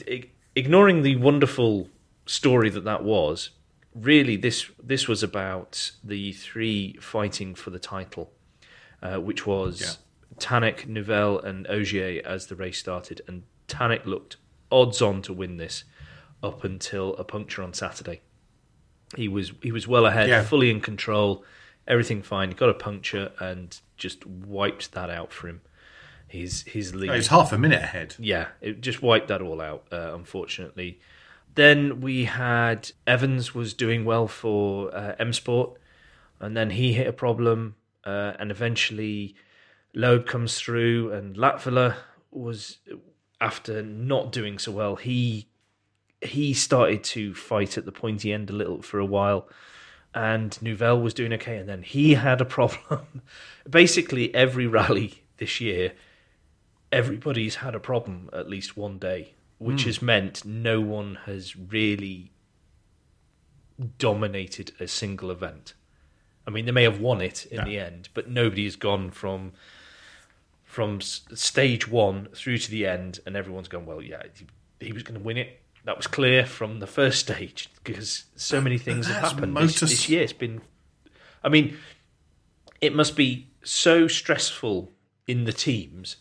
[0.54, 1.88] ignoring the wonderful
[2.26, 3.48] story that that was,
[3.94, 8.30] really this this was about the three fighting for the title,
[9.02, 10.36] uh, which was yeah.
[10.38, 14.36] Tanak, Neuville, and Ogier as the race started, and Tanak looked
[14.70, 15.84] odds on to win this
[16.42, 18.20] up until a puncture on Saturday.
[19.16, 20.44] He was he was well ahead, yeah.
[20.44, 21.42] fully in control,
[21.86, 22.50] everything fine.
[22.50, 25.60] Got a puncture and just wiped that out for him.
[26.28, 27.10] His his lead.
[27.10, 28.14] Oh, he's half a minute ahead.
[28.18, 29.86] Yeah, it just wiped that all out.
[29.90, 31.00] Uh, unfortunately.
[31.56, 35.78] Then we had Evans was doing well for uh, M Sport,
[36.38, 39.34] and then he hit a problem, uh, and eventually
[39.94, 41.96] Loeb comes through, and Latvala
[42.30, 42.78] was
[43.40, 44.96] after not doing so well.
[44.96, 45.48] He
[46.22, 49.48] he started to fight at the pointy end a little for a while,
[50.14, 53.22] and Neuville was doing okay, and then he had a problem.
[53.70, 55.92] Basically, every rally this year,
[56.90, 59.86] everybody's had a problem at least one day, which mm.
[59.86, 62.32] has meant no one has really
[63.98, 65.74] dominated a single event.
[66.46, 67.64] I mean, they may have won it in yeah.
[67.64, 69.52] the end, but nobody has gone from
[70.64, 74.22] from stage one through to the end, and everyone's gone, well, yeah,
[74.78, 75.60] he was going to win it.
[75.84, 80.08] That was clear from the first stage because so many things have happened this, this
[80.08, 80.22] year.
[80.22, 80.60] It's been,
[81.42, 81.76] I mean,
[82.80, 84.90] it must be so stressful
[85.26, 86.16] in the teams,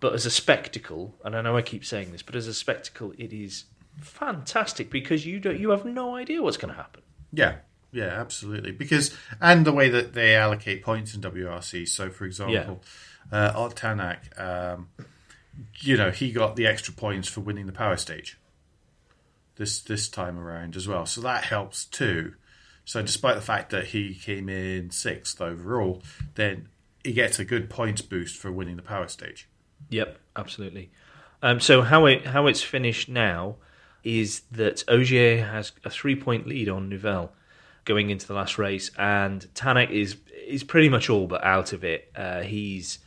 [0.00, 3.12] but as a spectacle, and I know I keep saying this, but as a spectacle,
[3.18, 3.64] it is
[4.00, 7.02] fantastic because you don't, you have no idea what's going to happen.
[7.32, 7.56] Yeah,
[7.92, 8.72] yeah, absolutely.
[8.72, 11.88] Because and the way that they allocate points in WRC.
[11.88, 12.54] So, for example.
[12.82, 12.88] Yeah
[13.30, 13.68] uh,
[14.36, 14.88] um,
[15.80, 18.38] you know, he got the extra points for winning the power stage
[19.56, 21.06] this this time around as well.
[21.06, 22.34] So that helps too.
[22.84, 26.02] So despite the fact that he came in sixth overall,
[26.34, 26.68] then
[27.04, 29.48] he gets a good points boost for winning the power stage.
[29.90, 30.90] Yep, absolutely.
[31.42, 33.56] Um, so how it how it's finished now
[34.04, 37.32] is that Ogier has a three point lead on Neuville
[37.84, 41.84] going into the last race, and Tanak is is pretty much all but out of
[41.84, 42.10] it.
[42.16, 42.98] Uh, he's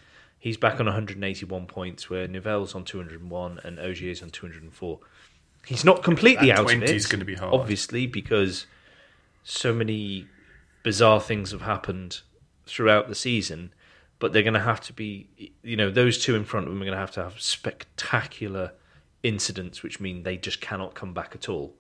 [0.45, 4.99] He's back on 181 points, where Neuville's on 201 and Ogier's on 204.
[5.65, 6.89] He's not completely out of it.
[6.89, 8.67] Is going to be hard, obviously, because
[9.43, 10.27] so many
[10.83, 12.21] bizarre things have happened
[12.65, 13.73] throughout the season.
[14.17, 16.81] But they're going to have to be, you know, those two in front of them
[16.81, 18.71] are going to have to have spectacular
[19.23, 21.75] incidents, which mean they just cannot come back at all.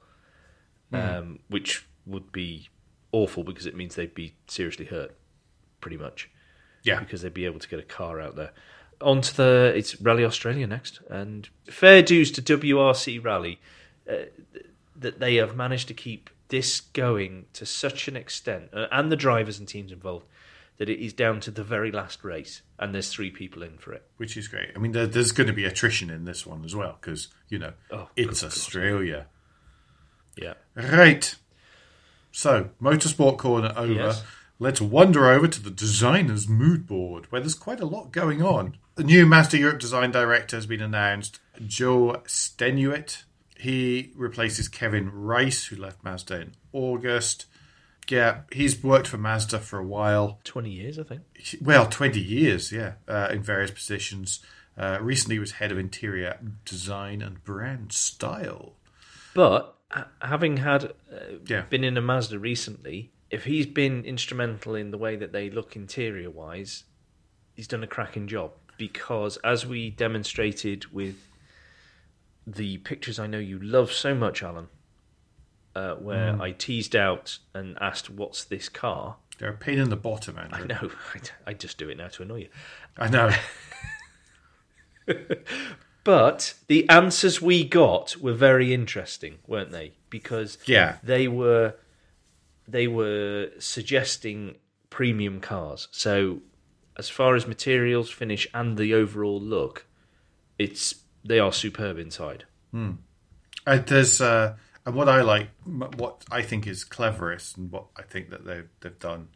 [0.91, 1.17] Mm.
[1.17, 2.69] Um, which would be
[3.11, 5.15] awful because it means they'd be seriously hurt,
[5.79, 6.29] pretty much.
[6.83, 6.99] Yeah.
[6.99, 8.51] Because they'd be able to get a car out there.
[9.01, 13.59] On to the it's Rally Australia next, and fair dues to WRC Rally
[14.09, 14.15] uh,
[14.95, 19.15] that they have managed to keep this going to such an extent, uh, and the
[19.15, 20.25] drivers and teams involved,
[20.77, 23.93] that it is down to the very last race, and there's three people in for
[23.93, 24.03] it.
[24.17, 24.69] which is great.
[24.75, 27.57] I mean, there, there's going to be attrition in this one as well because you
[27.59, 28.47] know Oh, it's God.
[28.47, 29.27] Australia.
[30.37, 30.53] Yeah.
[30.75, 31.33] Right.
[32.31, 33.93] So, Motorsport Corner over.
[33.93, 34.23] Yes.
[34.57, 38.77] Let's wander over to the designer's mood board, where there's quite a lot going on.
[38.95, 43.23] The new Mazda Europe design director has been announced, Joe Stenuit.
[43.65, 47.47] He replaces Kevin Rice, who left Mazda in August.
[48.07, 50.39] Yeah, he's worked for Mazda for a while.
[50.43, 51.21] 20 years, I think.
[51.59, 54.39] Well, 20 years, yeah, uh, in various positions.
[54.77, 58.73] Uh, recently was head of interior design and brand style.
[59.33, 59.75] But
[60.21, 61.61] having had uh, Yeah.
[61.61, 65.75] been in a Mazda recently, if he's been instrumental in the way that they look
[65.75, 66.83] interior wise,
[67.55, 68.51] he's done a cracking job.
[68.77, 71.15] Because as we demonstrated with
[72.47, 74.67] the pictures I know you love so much, Alan,
[75.75, 76.41] uh, where Mm.
[76.41, 80.63] I teased out and asked, "What's this car?" They're a pain in the bottom, Andrew.
[80.63, 80.91] I know
[81.47, 82.49] I just do it now to annoy you.
[82.97, 83.31] I know.
[86.03, 89.93] But the answers we got were very interesting, weren't they?
[90.11, 90.97] Because Yeah.
[91.03, 91.73] they were
[92.67, 94.55] they were suggesting
[94.91, 95.87] premium cars.
[95.91, 96.41] So
[96.97, 99.85] as far as materials, finish, and the overall look,
[100.59, 100.93] it's
[101.25, 102.45] they are superb inside.
[103.65, 108.03] Uh, there's uh, and what I like, what I think is cleverest, and what I
[108.03, 109.29] think that they've they've done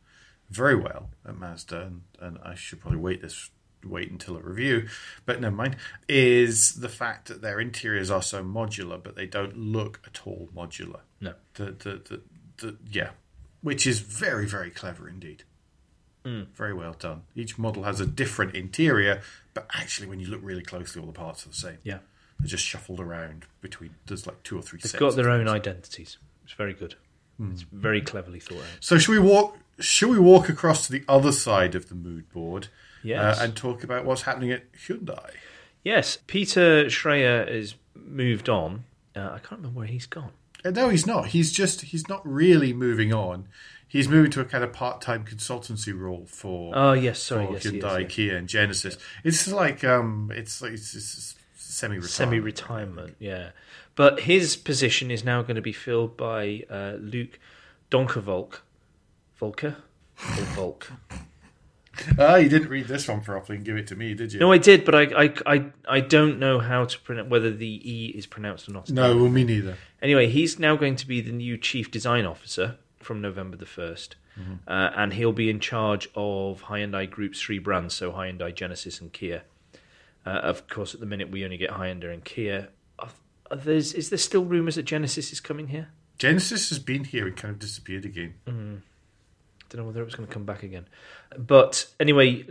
[0.49, 3.49] very well at Mazda, and, and I should probably wait this
[3.83, 4.87] wait until a review,
[5.25, 5.77] but never mind.
[6.07, 10.49] Is the fact that their interiors are so modular, but they don't look at all
[10.55, 11.01] modular.
[11.19, 11.33] No.
[11.55, 12.21] The the the,
[12.57, 13.09] the yeah,
[13.61, 15.43] which is very very clever indeed.
[16.25, 17.23] Very well done.
[17.35, 19.21] Each model has a different interior,
[19.53, 21.77] but actually, when you look really closely, all the parts are the same.
[21.83, 21.99] Yeah.
[22.39, 23.95] They're just shuffled around between.
[24.05, 24.79] There's like two or three.
[24.81, 25.55] They've got their own things.
[25.55, 26.17] identities.
[26.43, 26.95] It's very good.
[27.51, 28.65] It's very cleverly thought out.
[28.81, 29.57] So should we walk?
[29.79, 32.67] Should we walk across to the other side of the mood board?
[33.01, 33.39] Yes.
[33.39, 35.31] Uh, and talk about what's happening at Hyundai.
[35.83, 38.83] Yes, Peter Schreyer has moved on.
[39.15, 40.31] Uh, I can't remember where he's gone.
[40.65, 41.27] Uh, no, he's not.
[41.27, 41.81] He's just.
[41.81, 43.47] He's not really moving on.
[43.89, 46.71] He's moving to a kind of part-time consultancy role for.
[46.75, 48.07] Oh yes, sorry, for yes, Hyundai, yeah.
[48.07, 48.97] Kia, and Genesis.
[49.23, 52.09] It's like um, it's like it's, it's semi-retired.
[52.11, 53.15] semi-retirement.
[53.17, 53.49] Yeah,
[53.95, 57.39] but his position is now going to be filled by uh, Luke
[57.89, 58.59] Donkervolk,
[59.37, 59.77] Volker,
[60.37, 60.91] or Volk.
[62.17, 64.39] Ah, you didn't read this one properly and give it to me, did you?
[64.39, 67.81] No, I did, but I, I, I, I don't know how to pronounce whether the
[67.83, 68.89] e is pronounced or not.
[68.89, 69.75] no, well, me neither.
[70.01, 74.15] Anyway, he's now going to be the new chief design officer from November the 1st.
[74.67, 79.11] Uh, and he'll be in charge of Hyundai Group's three brands, so Hyundai, Genesis, and
[79.11, 79.43] Kia.
[80.25, 82.69] Uh, of course, at the minute we only get Hyundai and Kia.
[82.97, 83.09] Are,
[83.51, 85.89] are there's, is there still rumours that Genesis is coming here?
[86.17, 88.35] Genesis has been here and kind of disappeared again.
[89.69, 90.87] don't know whether it was going to come back again.
[91.37, 92.43] But anyway,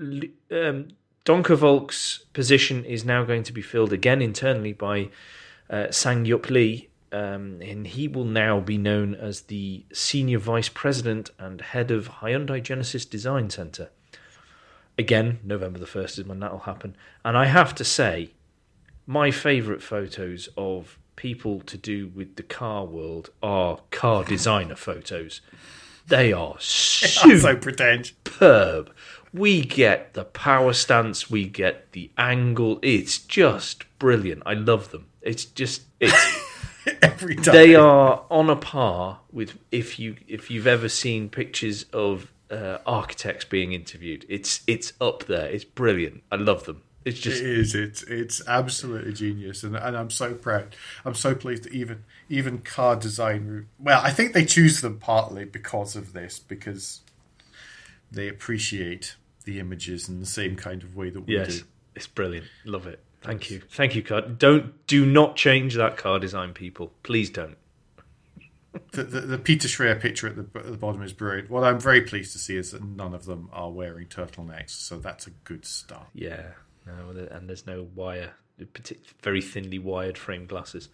[0.50, 0.88] um,
[1.24, 5.10] Donkervolk's position is now going to be filled again internally by
[5.68, 10.68] uh, Sang Yup Lee, um, and he will now be known as the Senior Vice
[10.68, 13.90] President and Head of Hyundai Genesis Design Center.
[14.98, 16.96] Again, November the 1st is when that will happen.
[17.24, 18.32] And I have to say,
[19.06, 25.40] my favourite photos of people to do with the car world are car designer photos.
[26.06, 28.94] They are super so superb.
[29.32, 32.78] We get the power stance, we get the angle.
[32.82, 34.42] It's just brilliant.
[34.46, 35.06] I love them.
[35.20, 36.14] It's just it's
[37.02, 37.54] Every time.
[37.54, 42.78] they are on a par with if you if you've ever seen pictures of uh,
[42.86, 44.24] architects being interviewed.
[44.28, 45.46] It's it's up there.
[45.46, 46.22] It's brilliant.
[46.30, 46.82] I love them.
[47.04, 47.74] It's just is.
[47.74, 50.76] It's it's absolutely genius, and and I'm so proud.
[51.04, 53.68] I'm so pleased that even even car design.
[53.78, 57.00] Well, I think they choose them partly because of this, because
[58.10, 61.64] they appreciate the images in the same kind of way that we yes, do.
[61.94, 62.46] it's brilliant.
[62.64, 63.02] Love it.
[63.22, 63.60] Thank you.
[63.70, 64.22] Thank you, car.
[64.22, 66.92] Don't do not change that car design, people.
[67.02, 67.56] Please don't.
[68.92, 71.50] The, the, the Peter Schreyer picture at the, at the bottom is brilliant.
[71.50, 74.98] What I'm very pleased to see is that none of them are wearing turtlenecks, so
[74.98, 76.06] that's a good start.
[76.14, 76.50] Yeah,
[76.86, 78.32] no, and there's no wire,
[79.22, 80.88] very thinly wired frame glasses.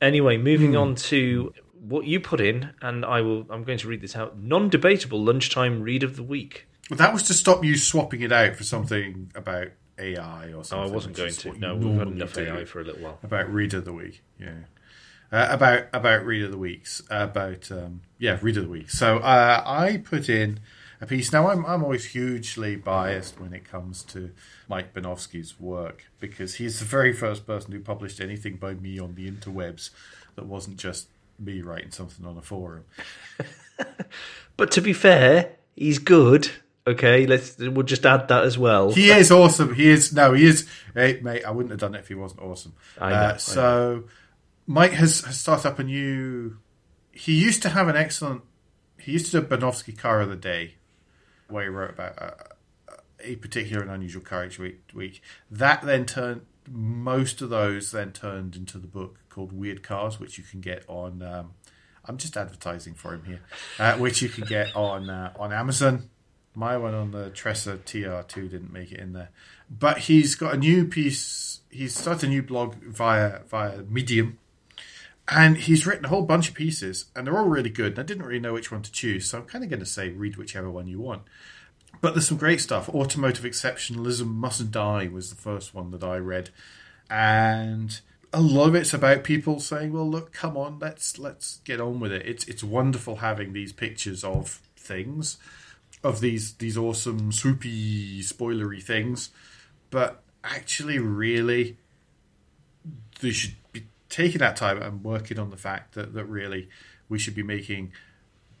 [0.00, 0.78] Anyway, moving hmm.
[0.78, 3.46] on to what you put in, and I will.
[3.50, 4.38] I'm going to read this out.
[4.38, 6.68] Non-debatable lunchtime read of the week.
[6.88, 9.68] Well, that was to stop you swapping it out for something about
[10.00, 10.78] AI or something.
[10.78, 10.90] Oh.
[10.90, 11.58] I wasn't going to.
[11.58, 12.36] No, we've had enough.
[12.36, 13.18] AI for a little while.
[13.22, 14.22] about read of the week.
[14.38, 14.54] Yeah,
[15.32, 17.02] uh, about about read of the weeks.
[17.10, 18.90] About um, yeah, read of the week.
[18.90, 20.60] So uh, I put in
[21.00, 21.32] a piece.
[21.32, 24.30] Now I'm I'm always hugely biased when it comes to
[24.68, 29.14] Mike Banovsky's work because he's the very first person who published anything by me on
[29.14, 29.90] the interwebs
[30.36, 32.84] that wasn't just me writing something on a forum.
[34.56, 36.50] but to be fair, he's good.
[36.90, 38.92] Okay, let's we'll just add that as well.
[38.92, 39.74] He is awesome.
[39.74, 40.66] He is no, he is.
[40.94, 42.74] Hey, mate, I wouldn't have done it if he wasn't awesome.
[43.00, 44.04] I know, uh, so,
[44.66, 46.58] Mike has, has started up a new.
[47.12, 48.42] He used to have an excellent.
[48.98, 50.74] He used to do a Banovsky car of the day,
[51.48, 52.34] where he wrote about a,
[53.20, 55.22] a particular and unusual car each week, week.
[55.50, 60.38] That then turned most of those then turned into the book called Weird Cars, which
[60.38, 61.22] you can get on.
[61.22, 61.54] Um,
[62.04, 63.40] I'm just advertising for him here,
[63.78, 66.10] uh, which you can get on uh, on Amazon.
[66.60, 69.30] My one on the Tressa TR2 didn't make it in there,
[69.70, 71.60] but he's got a new piece.
[71.70, 74.38] He's started a new blog via via Medium,
[75.26, 77.92] and he's written a whole bunch of pieces, and they're all really good.
[77.92, 79.86] And I didn't really know which one to choose, so I'm kind of going to
[79.86, 81.22] say read whichever one you want.
[82.02, 82.90] But there's some great stuff.
[82.90, 86.50] Automotive exceptionalism mustn't die was the first one that I read,
[87.08, 87.98] and
[88.34, 92.00] a lot of it's about people saying, "Well, look, come on, let's let's get on
[92.00, 95.38] with it." It's it's wonderful having these pictures of things
[96.02, 99.30] of these these awesome swoopy spoilery things,
[99.90, 101.76] but actually, really,
[103.20, 106.68] they should be taking that time and working on the fact that that really
[107.08, 107.92] we should be making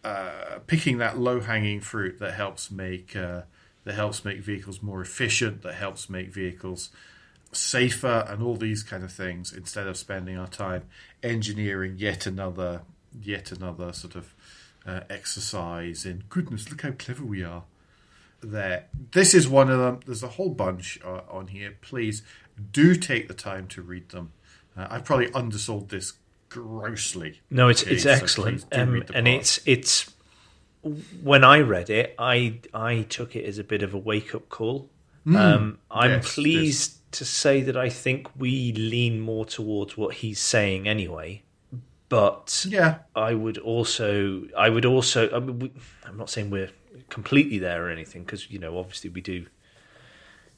[0.04, 3.42] uh, picking that low hanging fruit that helps make uh,
[3.84, 6.90] that helps make vehicles more efficient, that helps make vehicles
[7.52, 9.52] safer, and all these kind of things.
[9.52, 10.84] Instead of spending our time
[11.22, 12.82] engineering yet another
[13.20, 14.34] yet another sort of
[14.90, 17.64] uh, exercise in goodness, look how clever we are.
[18.42, 20.00] There, this is one of them.
[20.06, 21.76] There's a whole bunch uh, on here.
[21.80, 22.22] Please
[22.72, 24.32] do take the time to read them.
[24.76, 26.14] Uh, I've probably undersold this
[26.48, 27.40] grossly.
[27.50, 30.10] No, it's it's so excellent, um, and it's it's.
[31.22, 34.48] When I read it, I I took it as a bit of a wake up
[34.48, 34.88] call.
[35.26, 37.18] Mm, um, I'm yes, pleased yes.
[37.18, 41.42] to say that I think we lean more towards what he's saying anyway.
[42.10, 45.72] But yeah, I would also, I would also, I mean, we,
[46.04, 46.72] I'm not saying we're
[47.08, 49.46] completely there or anything because you know, obviously we do,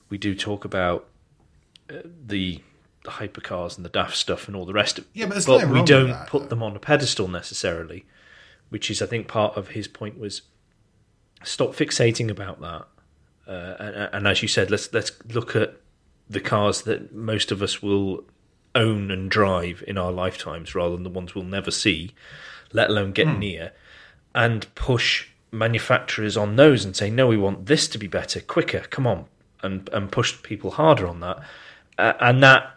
[0.09, 1.07] we do talk about
[1.91, 2.63] uh, the,
[3.05, 5.07] the hypercars and the daft stuff and all the rest of.
[5.13, 8.07] Yeah, but, but we don't that, put them on a pedestal necessarily,
[8.71, 10.41] which is, I think, part of his point was
[11.45, 12.87] stop fixating about that.
[13.47, 15.77] Uh, and, and as you said, let's let's look at
[16.31, 18.25] the cars that most of us will
[18.75, 22.13] own and drive in our lifetimes rather than the ones we'll never see,
[22.73, 23.39] let alone get mm.
[23.39, 23.73] near,
[24.35, 28.81] and push manufacturers on those and say, no, we want this to be better, quicker,
[28.91, 29.27] come on,
[29.63, 31.39] and and push people harder on that,
[31.99, 32.75] uh, and that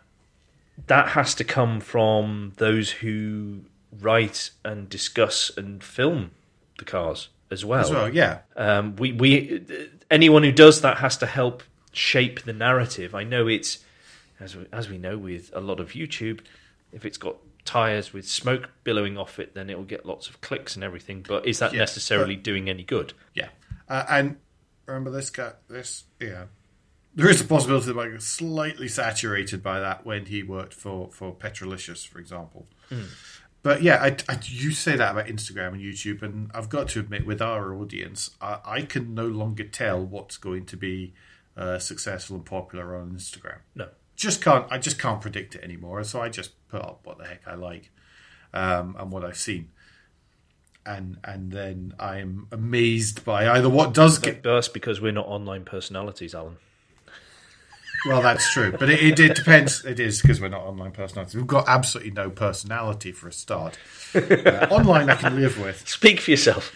[0.87, 3.61] that has to come from those who
[4.01, 6.31] write and discuss and film
[6.77, 7.79] the cars as well.
[7.79, 8.39] As well, yeah.
[8.57, 9.65] Um, we we
[10.11, 13.15] anyone who does that has to help shape the narrative.
[13.15, 13.79] I know it's
[14.39, 16.41] as we, as we know with a lot of YouTube,
[16.91, 20.41] if it's got tires with smoke billowing off it, then it will get lots of
[20.41, 21.25] clicks and everything.
[21.27, 23.13] But is that yeah, necessarily but, doing any good?
[23.33, 23.49] Yeah,
[23.89, 24.37] uh, and
[24.85, 25.53] remember this guy.
[25.67, 26.45] This yeah,
[27.15, 31.33] there is a possibility that might slightly saturated by that when he worked for for
[31.33, 32.67] Petrolicious, for example.
[32.91, 33.07] Mm.
[33.65, 36.99] But yeah, I, I, you say that about Instagram and YouTube, and I've got to
[36.99, 41.15] admit, with our audience, I, I can no longer tell what's going to be
[41.57, 43.57] uh, successful and popular on Instagram.
[43.73, 44.65] No, just can't.
[44.69, 46.03] I just can't predict it anymore.
[46.03, 47.91] So I just put up what the heck I like
[48.53, 49.69] um, and what I've seen,
[50.85, 55.65] and and then I'm amazed by either what does get burst because we're not online
[55.65, 56.57] personalities, Alan.
[58.07, 59.83] Well, that's true, but it, it, it depends.
[59.83, 61.35] It is because we're not online personalities.
[61.35, 63.79] We've got absolutely no personality for a start.
[64.13, 65.87] Uh, online, I can live with.
[65.87, 66.71] Speak for yourself.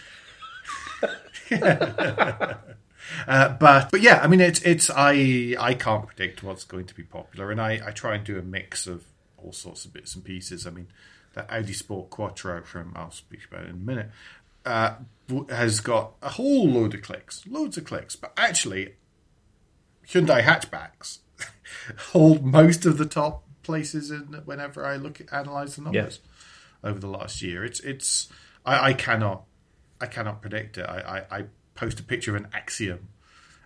[3.26, 6.94] Uh, but but yeah, I mean it's it's I I can't predict what's going to
[6.94, 9.04] be popular, and I I try and do a mix of
[9.36, 10.66] all sorts of bits and pieces.
[10.66, 10.88] I mean,
[11.34, 14.10] the Audi Sport Quattro from I'll speak about in a minute
[14.64, 14.94] uh,
[15.48, 18.94] has got a whole load of clicks, loads of clicks, but actually
[20.06, 21.18] Hyundai hatchbacks
[22.12, 26.20] hold most of the top places in whenever I look at analyze the numbers
[26.82, 26.90] yeah.
[26.90, 27.64] over the last year.
[27.64, 28.28] It's it's
[28.64, 29.44] I, I cannot
[30.00, 30.86] I cannot predict it.
[30.88, 31.44] I, I, I
[31.80, 33.08] post a picture of an Axiom,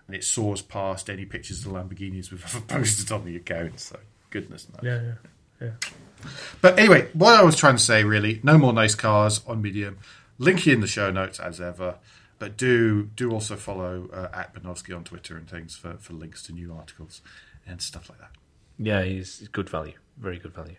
[0.07, 3.79] and it soars past any pictures of the Lamborghinis we've ever posted on the account.
[3.81, 3.99] So
[4.29, 4.83] goodness knows.
[4.83, 6.29] Yeah, yeah, yeah.
[6.61, 9.97] But anyway, what I was trying to say really, no more nice cars on Medium.
[10.37, 11.95] Link in the show notes as ever.
[12.37, 16.43] But do do also follow uh, at Banovsky on Twitter and things for, for links
[16.43, 17.21] to new articles
[17.65, 18.31] and stuff like that.
[18.77, 20.75] Yeah, he's good value, very good value.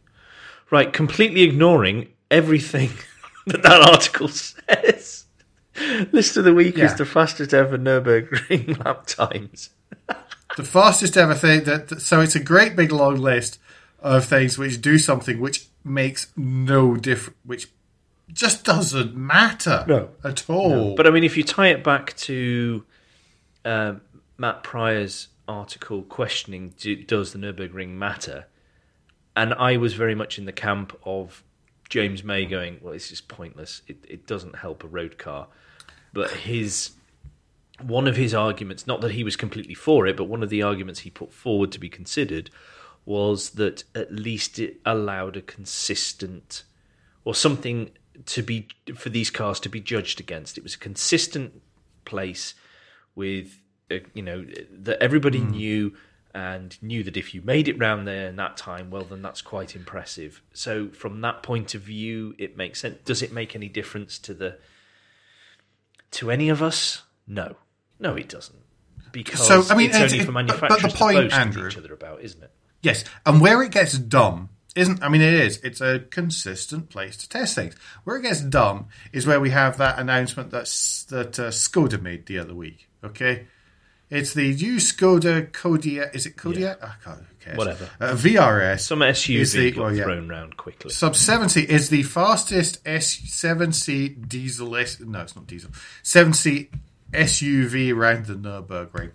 [0.70, 2.90] Right, completely ignoring everything
[3.46, 4.28] that that article
[4.68, 5.25] says.
[6.12, 6.84] List of the week yeah.
[6.86, 9.70] is the fastest ever Nurburgring lap times.
[10.56, 13.58] the fastest ever thing that so it's a great big long list
[14.00, 17.68] of things which do something which makes no difference which
[18.32, 20.10] just doesn't matter No.
[20.24, 20.94] at all.
[20.96, 22.84] But I mean, if you tie it back to
[23.64, 24.00] um,
[24.36, 28.46] Matt Prior's article questioning do, does the Nurburgring matter,
[29.36, 31.44] and I was very much in the camp of
[31.88, 33.82] James May going, well, it's just pointless.
[33.86, 35.46] It, it doesn't help a road car.
[36.16, 36.92] But his
[37.78, 40.62] one of his arguments, not that he was completely for it, but one of the
[40.62, 42.48] arguments he put forward to be considered
[43.04, 46.62] was that at least it allowed a consistent
[47.26, 47.90] or something
[48.24, 50.56] to be for these cars to be judged against.
[50.56, 51.60] It was a consistent
[52.06, 52.54] place
[53.14, 53.60] with
[53.90, 55.94] uh, you know that everybody knew
[56.34, 59.42] and knew that if you made it round there in that time, well, then that's
[59.42, 60.40] quite impressive.
[60.54, 62.96] So from that point of view, it makes sense.
[63.04, 64.56] Does it make any difference to the
[66.16, 67.02] to any of us?
[67.26, 67.56] No,
[67.98, 68.58] no, it doesn't.
[69.12, 71.34] Because So, I mean, it's it's- only it- for but- but the point, to boast
[71.34, 72.52] Andrew- each other about, isn't it?
[72.82, 75.02] Yes, and where it gets dumb isn't.
[75.02, 75.58] I mean, it is.
[75.64, 77.74] It's a consistent place to test things.
[78.04, 82.26] Where it gets dumb is where we have that announcement that's that uh, Skoda made
[82.26, 82.88] the other week.
[83.02, 83.46] Okay,
[84.10, 86.14] it's the new Skoda Kodiaq.
[86.14, 86.82] Is it Kodiaq?
[86.82, 87.18] I can't.
[87.18, 87.56] Who cares?
[87.58, 87.88] Whatever.
[88.00, 88.80] Uh, VRS.
[88.80, 90.04] Some SUV the- got well, yeah.
[90.04, 90.90] thrown round quickly.
[90.90, 94.76] Sub 70 is the fastest S7C diesel.
[94.76, 95.70] S, no, it's not diesel.
[96.02, 96.68] 7C
[97.12, 99.12] SUV around the Nürburgring.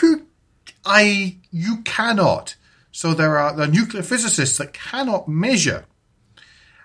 [0.00, 0.26] Who
[0.84, 2.56] I you cannot.
[2.92, 5.86] So there are the nuclear physicists that cannot measure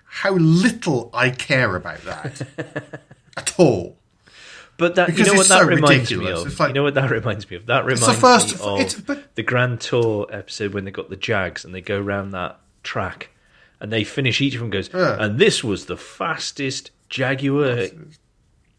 [0.04, 3.00] how little I care about that
[3.36, 3.99] at all.
[4.80, 6.46] But that Because you know it's what that so reminds me of.
[6.48, 7.66] It's like- you know what that reminds me of.
[7.66, 11.10] That reminds the first- me of it's- but- the Grand Tour episode when they got
[11.10, 13.28] the Jags and they go around that track
[13.78, 14.40] and they finish.
[14.40, 15.16] Each of them goes, Yeah.
[15.22, 17.86] and this was the fastest Jaguar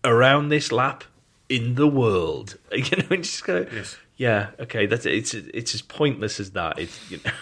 [0.04, 1.04] around this lap
[1.50, 2.58] in the world.
[2.76, 3.98] You know, and just go, Yes.
[4.18, 6.80] yeah, okay, that's it's it's as pointless as that.
[6.80, 7.32] It's you know.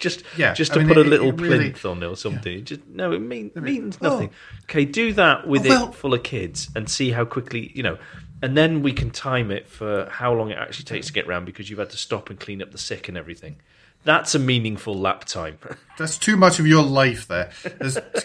[0.00, 2.16] Just, Yeah, just I to mean, put a little it really- plinth on it or
[2.16, 2.58] something.
[2.58, 4.08] It just no, it mean, means oh.
[4.08, 4.30] nothing.
[4.64, 7.82] Okay, do that with Oh, well- it full of kids and see how quickly you
[7.82, 7.98] know,
[8.42, 11.46] and then we can time it for how long it actually takes to get round
[11.46, 13.56] because you've had to stop and clean up the sick and everything.
[14.02, 15.58] That's a meaningful lap time.
[15.98, 17.50] That's too much of your life there.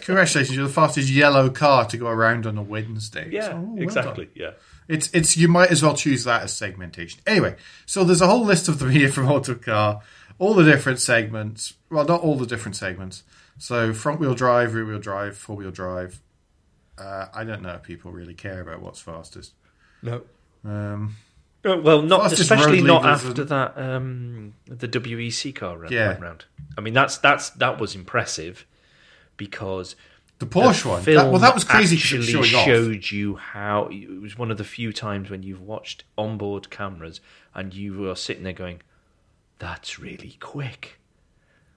[0.01, 3.29] Congratulations, you're the fastest yellow car to go around on a Wednesday.
[3.31, 4.29] yeah, So, oh, exactly.
[4.35, 4.51] Yeah.
[4.87, 7.19] It's it's you might as well choose that as segmentation.
[7.25, 7.55] Anyway,
[7.85, 10.01] so there's a whole list of them here from Autocar,
[10.39, 11.73] all the different segments.
[11.89, 13.23] Well, not all the different segments.
[13.57, 16.21] So front wheel drive, rear wheel drive, four wheel drive.
[16.97, 19.53] Uh, I don't know if people really care about what's fastest.
[20.01, 20.23] No.
[20.63, 21.15] Um,
[21.65, 26.09] Uh, Well, not especially not after and- that um, the WEC car ran, Yeah.
[26.09, 26.45] went round.
[26.77, 28.65] I mean, that's that's that was impressive
[29.37, 29.95] because
[30.39, 31.01] the Porsche the one.
[31.03, 31.95] film That, well, that was crazy.
[31.95, 32.65] it Actually, was showing off.
[32.65, 37.19] showed you how it was one of the few times when you've watched onboard cameras
[37.53, 38.81] and you are sitting there going,
[39.59, 40.99] "That's really quick."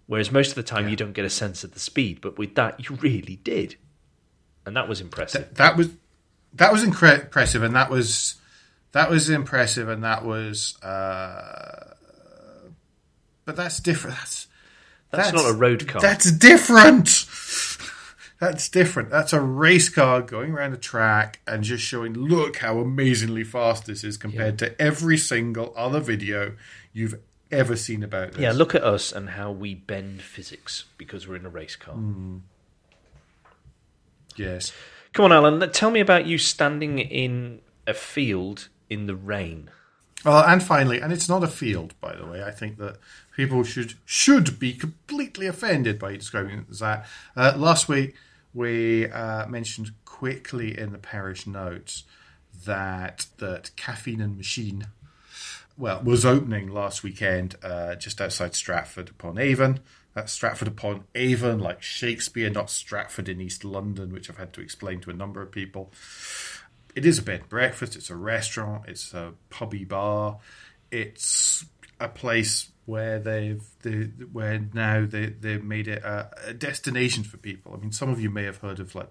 [0.06, 2.54] Whereas most of the time you don't get a sense of the speed, but with
[2.54, 3.76] that you really did,
[4.64, 5.54] and that was impressive.
[5.54, 5.90] that was
[6.54, 8.36] that was incre- impressive, and that was
[8.92, 10.80] that was impressive, and that was.
[10.82, 11.94] Uh,
[13.44, 14.16] but that's different.
[14.16, 14.46] That's,
[15.10, 16.02] That's not a road car.
[16.02, 17.08] That's different.
[18.40, 19.10] That's different.
[19.10, 23.86] That's a race car going around a track and just showing, look how amazingly fast
[23.86, 26.54] this is compared to every single other video
[26.92, 27.18] you've
[27.50, 28.40] ever seen about this.
[28.40, 31.94] yeah, look at us and how we bend physics because we're in a race car.
[31.94, 32.38] Hmm.
[34.36, 34.72] Yes.
[35.12, 35.70] Come on, Alan.
[35.72, 39.70] Tell me about you standing in a field in the rain.
[40.24, 42.42] Well, and finally, and it's not a field, by the way.
[42.42, 42.98] I think that
[43.36, 47.06] people should should be completely offended by describing it as that.
[47.36, 48.14] Uh, last week,
[48.52, 52.04] we uh, mentioned quickly in the parish notes
[52.64, 54.86] that that caffeine and machine,
[55.78, 59.80] well, was opening last weekend uh, just outside Stratford upon Avon.
[60.14, 64.60] That's Stratford upon Avon, like Shakespeare, not Stratford in East London, which I've had to
[64.60, 65.92] explain to a number of people
[66.98, 67.94] it is a bed and breakfast.
[67.94, 68.84] It's a restaurant.
[68.88, 70.38] It's a pubby bar.
[70.90, 71.64] It's
[72.00, 77.36] a place where they've they, where now they they've made it a, a destination for
[77.36, 77.72] people.
[77.72, 79.10] I mean, some of you may have heard of like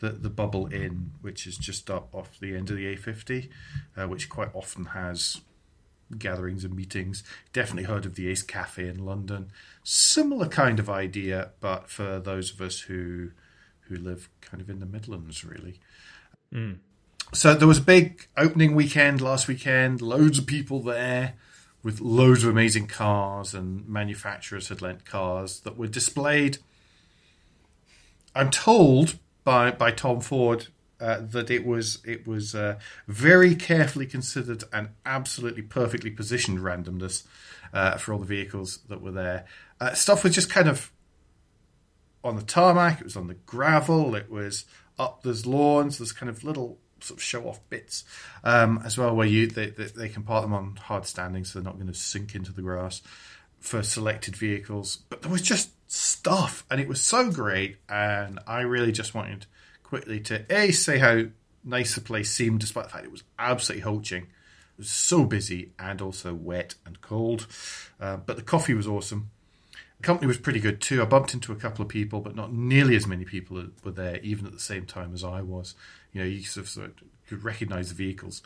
[0.00, 3.48] the the Bubble Inn, which is just up off the end of the A50,
[3.96, 5.40] uh, which quite often has
[6.18, 7.22] gatherings and meetings.
[7.52, 9.50] Definitely heard of the Ace Cafe in London.
[9.84, 13.30] Similar kind of idea, but for those of us who
[13.82, 15.80] who live kind of in the Midlands, really.
[16.52, 16.74] Hmm.
[17.32, 20.00] So there was a big opening weekend last weekend.
[20.00, 21.34] Loads of people there
[21.82, 26.58] with loads of amazing cars, and manufacturers had lent cars that were displayed.
[28.34, 30.68] I'm told by by Tom Ford
[31.00, 32.78] uh, that it was it was uh,
[33.08, 37.24] very carefully considered and absolutely perfectly positioned randomness
[37.72, 39.44] uh, for all the vehicles that were there.
[39.80, 40.92] Uh, stuff was just kind of
[42.22, 44.64] on the tarmac, it was on the gravel, it was
[44.98, 48.04] up there's lawns, there's kind of little sort of show off bits
[48.44, 51.58] um, as well where you they, they, they, can park them on hard standing so
[51.58, 53.00] they're not going to sink into the grass
[53.58, 54.98] for selected vehicles.
[55.08, 59.46] But there was just stuff and it was so great and I really just wanted
[59.90, 61.24] quickly to A say how
[61.62, 64.22] nice the place seemed despite the fact it was absolutely hulching.
[64.22, 67.46] It was so busy and also wet and cold.
[68.00, 69.30] Uh, but the coffee was awesome
[69.98, 71.02] The company was pretty good too.
[71.02, 74.16] I bumped into a couple of people, but not nearly as many people were there,
[74.22, 75.74] even at the same time as I was.
[76.14, 76.94] You know, you sort of, sort of
[77.28, 78.42] could recognise the vehicles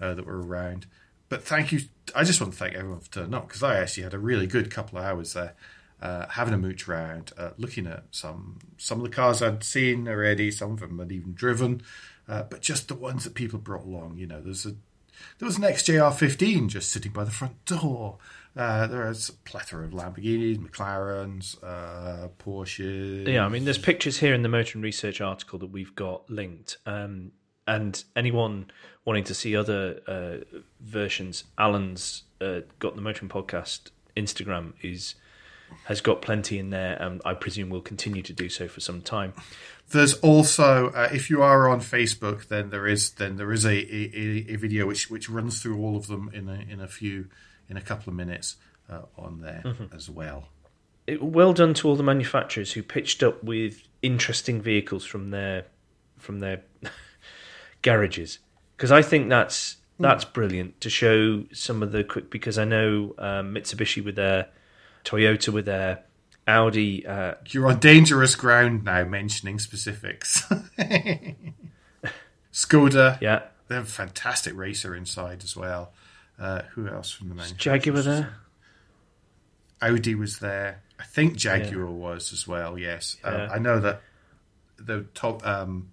[0.00, 0.84] uh, that were around.
[1.30, 1.80] But thank you.
[2.14, 4.46] I just want to thank everyone for turning up because I actually had a really
[4.46, 5.54] good couple of hours there,
[6.00, 10.08] uh, having a mooch around, uh, looking at some some of the cars I'd seen
[10.08, 10.50] already.
[10.50, 11.82] Some of them I'd even driven,
[12.28, 14.18] uh, but just the ones that people brought along.
[14.18, 14.74] You know, there's a
[15.38, 18.18] there was an XJR15 just sitting by the front door.
[18.56, 23.28] Uh, there's a plethora of Lamborghinis, McLarens, uh, Porsches.
[23.28, 26.76] Yeah, I mean, there's pictures here in the Motoring Research article that we've got linked.
[26.84, 27.32] Um,
[27.66, 28.70] and anyone
[29.04, 35.14] wanting to see other uh, versions, Alan's uh, got the Motoring Podcast Instagram is
[35.84, 39.02] has got plenty in there, and I presume will continue to do so for some
[39.02, 39.32] time.
[39.90, 43.70] There's also, uh, if you are on Facebook, then there is then there is a,
[43.72, 47.28] a, a video which which runs through all of them in a in a few
[47.68, 48.56] in a couple of minutes
[48.88, 49.94] uh, on there mm-hmm.
[49.94, 50.48] as well.
[51.06, 55.66] It, well done to all the manufacturers who pitched up with interesting vehicles from their
[56.18, 56.62] from their
[57.82, 58.38] garages
[58.76, 60.04] because I think that's hmm.
[60.04, 64.48] that's brilliant to show some of the quick because I know um, Mitsubishi were there,
[65.04, 66.04] Toyota were there,
[66.46, 67.06] Audi.
[67.06, 70.44] Uh, You're on dangerous ground now, mentioning specifics.
[72.52, 75.92] Skoda, yeah, they have a fantastic racer inside as well.
[76.38, 77.78] Uh, who else from the manufacturer?
[77.78, 78.34] Jaguar there.
[79.82, 80.82] Audi was there.
[80.98, 81.90] I think Jaguar yeah.
[81.90, 82.78] was as well.
[82.78, 83.48] Yes, uh, yeah.
[83.52, 84.02] I know that
[84.76, 85.46] the top.
[85.46, 85.92] Um,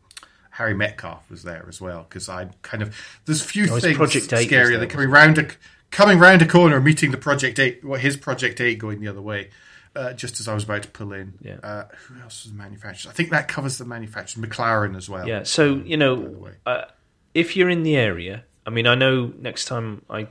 [0.57, 4.79] Harry Metcalfe was there as well because I kind of there's few oh, things scarier
[4.79, 5.47] than coming round a
[5.91, 9.21] coming round a corner, meeting the Project Eight, what his Project Eight going the other
[9.21, 9.49] way.
[9.95, 11.57] Uh, just as I was about to pull in, yeah.
[11.63, 13.09] Uh, who else was manufactured?
[13.09, 15.27] I think that covers the manufacturer, McLaren as well.
[15.27, 15.41] Yeah.
[15.41, 16.85] So you know, uh,
[17.33, 20.27] if you're in the area, I mean, I know next time I,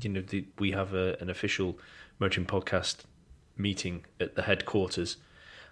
[0.00, 1.78] you know, the, we have a, an official
[2.20, 2.98] Motoring Podcast
[3.56, 5.16] meeting at the headquarters.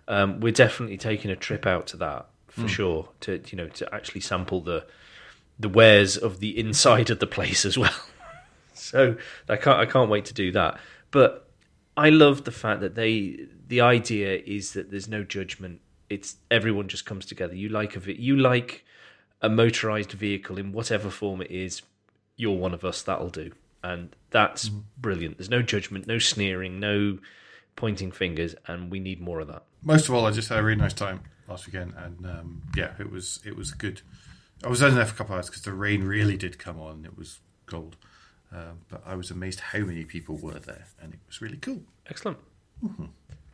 [0.09, 2.69] Um, we're definitely taking a trip out to that for mm.
[2.69, 3.09] sure.
[3.21, 4.87] To you know, to actually sample the
[5.59, 7.95] the wares of the inside of the place as well.
[8.79, 9.17] So
[9.49, 10.79] I can't I can't wait to do that.
[11.11, 11.49] But
[11.97, 15.81] I love the fact that they the idea is that there's no judgment.
[16.09, 17.55] It's everyone just comes together.
[17.55, 18.85] You like a you like
[19.43, 21.83] a motorized vehicle in whatever form it is
[22.37, 23.53] you're one of us, that'll do.
[23.83, 24.81] And that's mm-hmm.
[24.99, 25.39] brilliant.
[25.39, 27.19] There's no judgment, no sneering, no
[27.75, 29.65] pointing fingers, and we need more of that.
[29.83, 32.93] Most of all, I just had a really nice time last weekend, and um, yeah,
[32.99, 34.03] it was it was good.
[34.65, 36.81] I was only there for a couple of hours because the rain really did come
[36.81, 37.05] on.
[37.05, 37.97] It was cold,
[38.53, 41.83] um, but I was amazed how many people were there, and it was really cool.
[42.09, 42.39] Excellent.
[42.85, 43.07] Mm-hmm.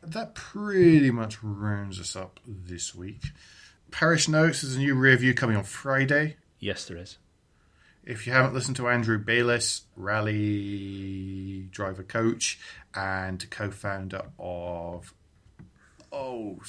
[0.03, 3.23] That pretty much rounds us up this week.
[3.91, 6.37] Parish Notes, there's a new review coming on Friday.
[6.59, 7.17] Yes, there is.
[8.03, 12.59] If you haven't listened to Andrew Bayliss, rally driver coach
[12.93, 15.13] and co-founder of
[16.11, 16.59] oh,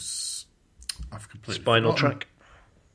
[1.13, 2.19] I've completely Spinal forgotten.
[2.21, 2.29] Track.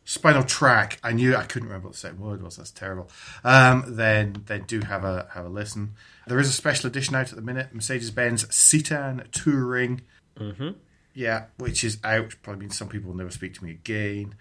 [0.09, 0.97] Spinal Track.
[1.03, 2.55] I knew I couldn't remember what the second word was.
[2.55, 3.11] That's terrible.
[3.43, 5.93] Um, then then do have a have a listen.
[6.25, 7.75] There is a special edition out at the minute.
[7.75, 10.01] Mercedes Benz Citan Touring.
[10.35, 10.69] Mm-hmm.
[11.13, 12.33] Yeah, which is out.
[12.41, 14.33] Probably means some people will never speak to me again.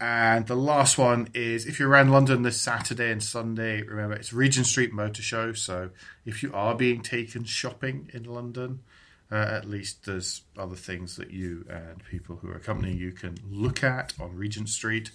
[0.00, 4.32] And the last one is if you're around London this Saturday and Sunday, remember it's
[4.32, 5.52] Regent Street Motor Show.
[5.52, 5.90] So
[6.24, 8.84] if you are being taken shopping in London,
[9.30, 13.38] uh, at least there's other things that you and people who are accompanying you can
[13.50, 15.10] look at on Regent Street.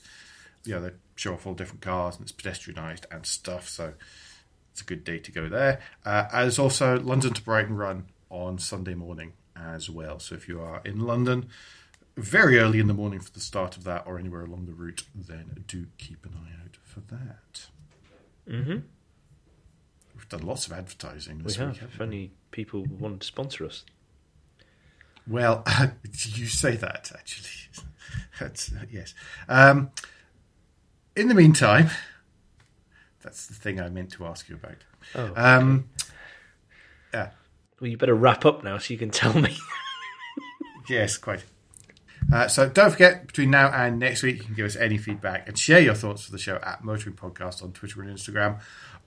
[0.66, 3.68] Yeah, they show off all different cars and it's pedestrianised and stuff.
[3.68, 3.94] So
[4.72, 5.82] it's a good day to go there.
[6.06, 10.20] Uh, there's also London to Brighton Run on Sunday morning as well.
[10.20, 11.48] So if you are in London,
[12.16, 15.04] very early in the morning for the start of that or anywhere along the route,
[15.16, 17.68] then do keep an eye out for that.
[18.48, 18.80] Mm-hmm.
[20.16, 21.74] We've done lots of advertising this we have.
[21.74, 23.84] Week, if only people wanted to sponsor us.
[25.28, 25.64] Well,
[26.04, 27.86] you say that actually.
[28.40, 29.14] that's, uh, yes.
[29.48, 29.92] Um,
[31.16, 31.90] in the meantime,
[33.22, 34.78] that's the thing I meant to ask you about.
[35.16, 35.42] Oh, okay.
[35.42, 35.90] um,
[37.14, 37.30] yeah.
[37.80, 39.56] Well, you better wrap up now so you can tell me.
[40.90, 41.44] yes, quite.
[42.32, 45.48] Uh, so don't forget, between now and next week, you can give us any feedback
[45.48, 48.60] and share your thoughts for the show at Motoring Podcast on Twitter and Instagram.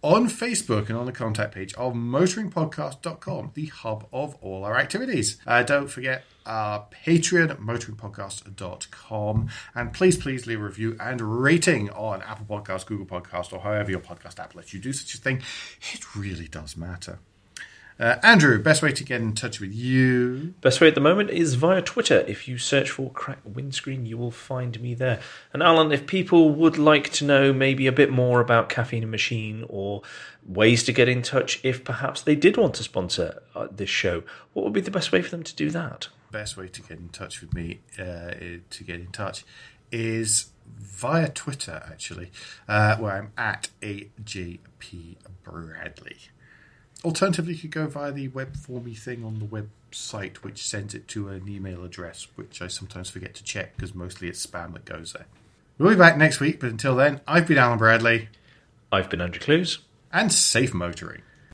[0.02, 5.38] On Facebook and on the contact page of motoringpodcast.com, the hub of all our activities.
[5.46, 9.48] Uh, don't forget our Patreon, motoringpodcast.com.
[9.74, 13.90] And please, please leave a review and rating on Apple Podcasts, Google Podcasts, or however
[13.90, 15.42] your podcast app lets you do such a thing.
[15.92, 17.18] It really does matter.
[17.98, 20.54] Uh, Andrew, best way to get in touch with you?
[20.60, 22.24] Best way at the moment is via Twitter.
[22.28, 25.18] If you search for Crack Windscreen, you will find me there.
[25.54, 29.64] And Alan, if people would like to know maybe a bit more about Caffeine Machine
[29.70, 30.02] or
[30.44, 34.22] ways to get in touch, if perhaps they did want to sponsor uh, this show,
[34.52, 36.08] what would be the best way for them to do that?
[36.30, 38.34] Best way to get in touch with me, uh,
[38.68, 39.46] to get in touch,
[39.90, 42.30] is via Twitter, actually,
[42.68, 46.16] uh, where I'm at AJP Bradley.
[47.04, 51.06] Alternatively, you could go via the web formy thing on the website, which sends it
[51.08, 54.84] to an email address, which I sometimes forget to check because mostly it's spam that
[54.84, 55.26] goes there.
[55.78, 58.28] We'll be back next week, but until then, I've been Alan Bradley.
[58.90, 59.80] I've been Andrew Clues.
[60.12, 61.22] And safe motoring.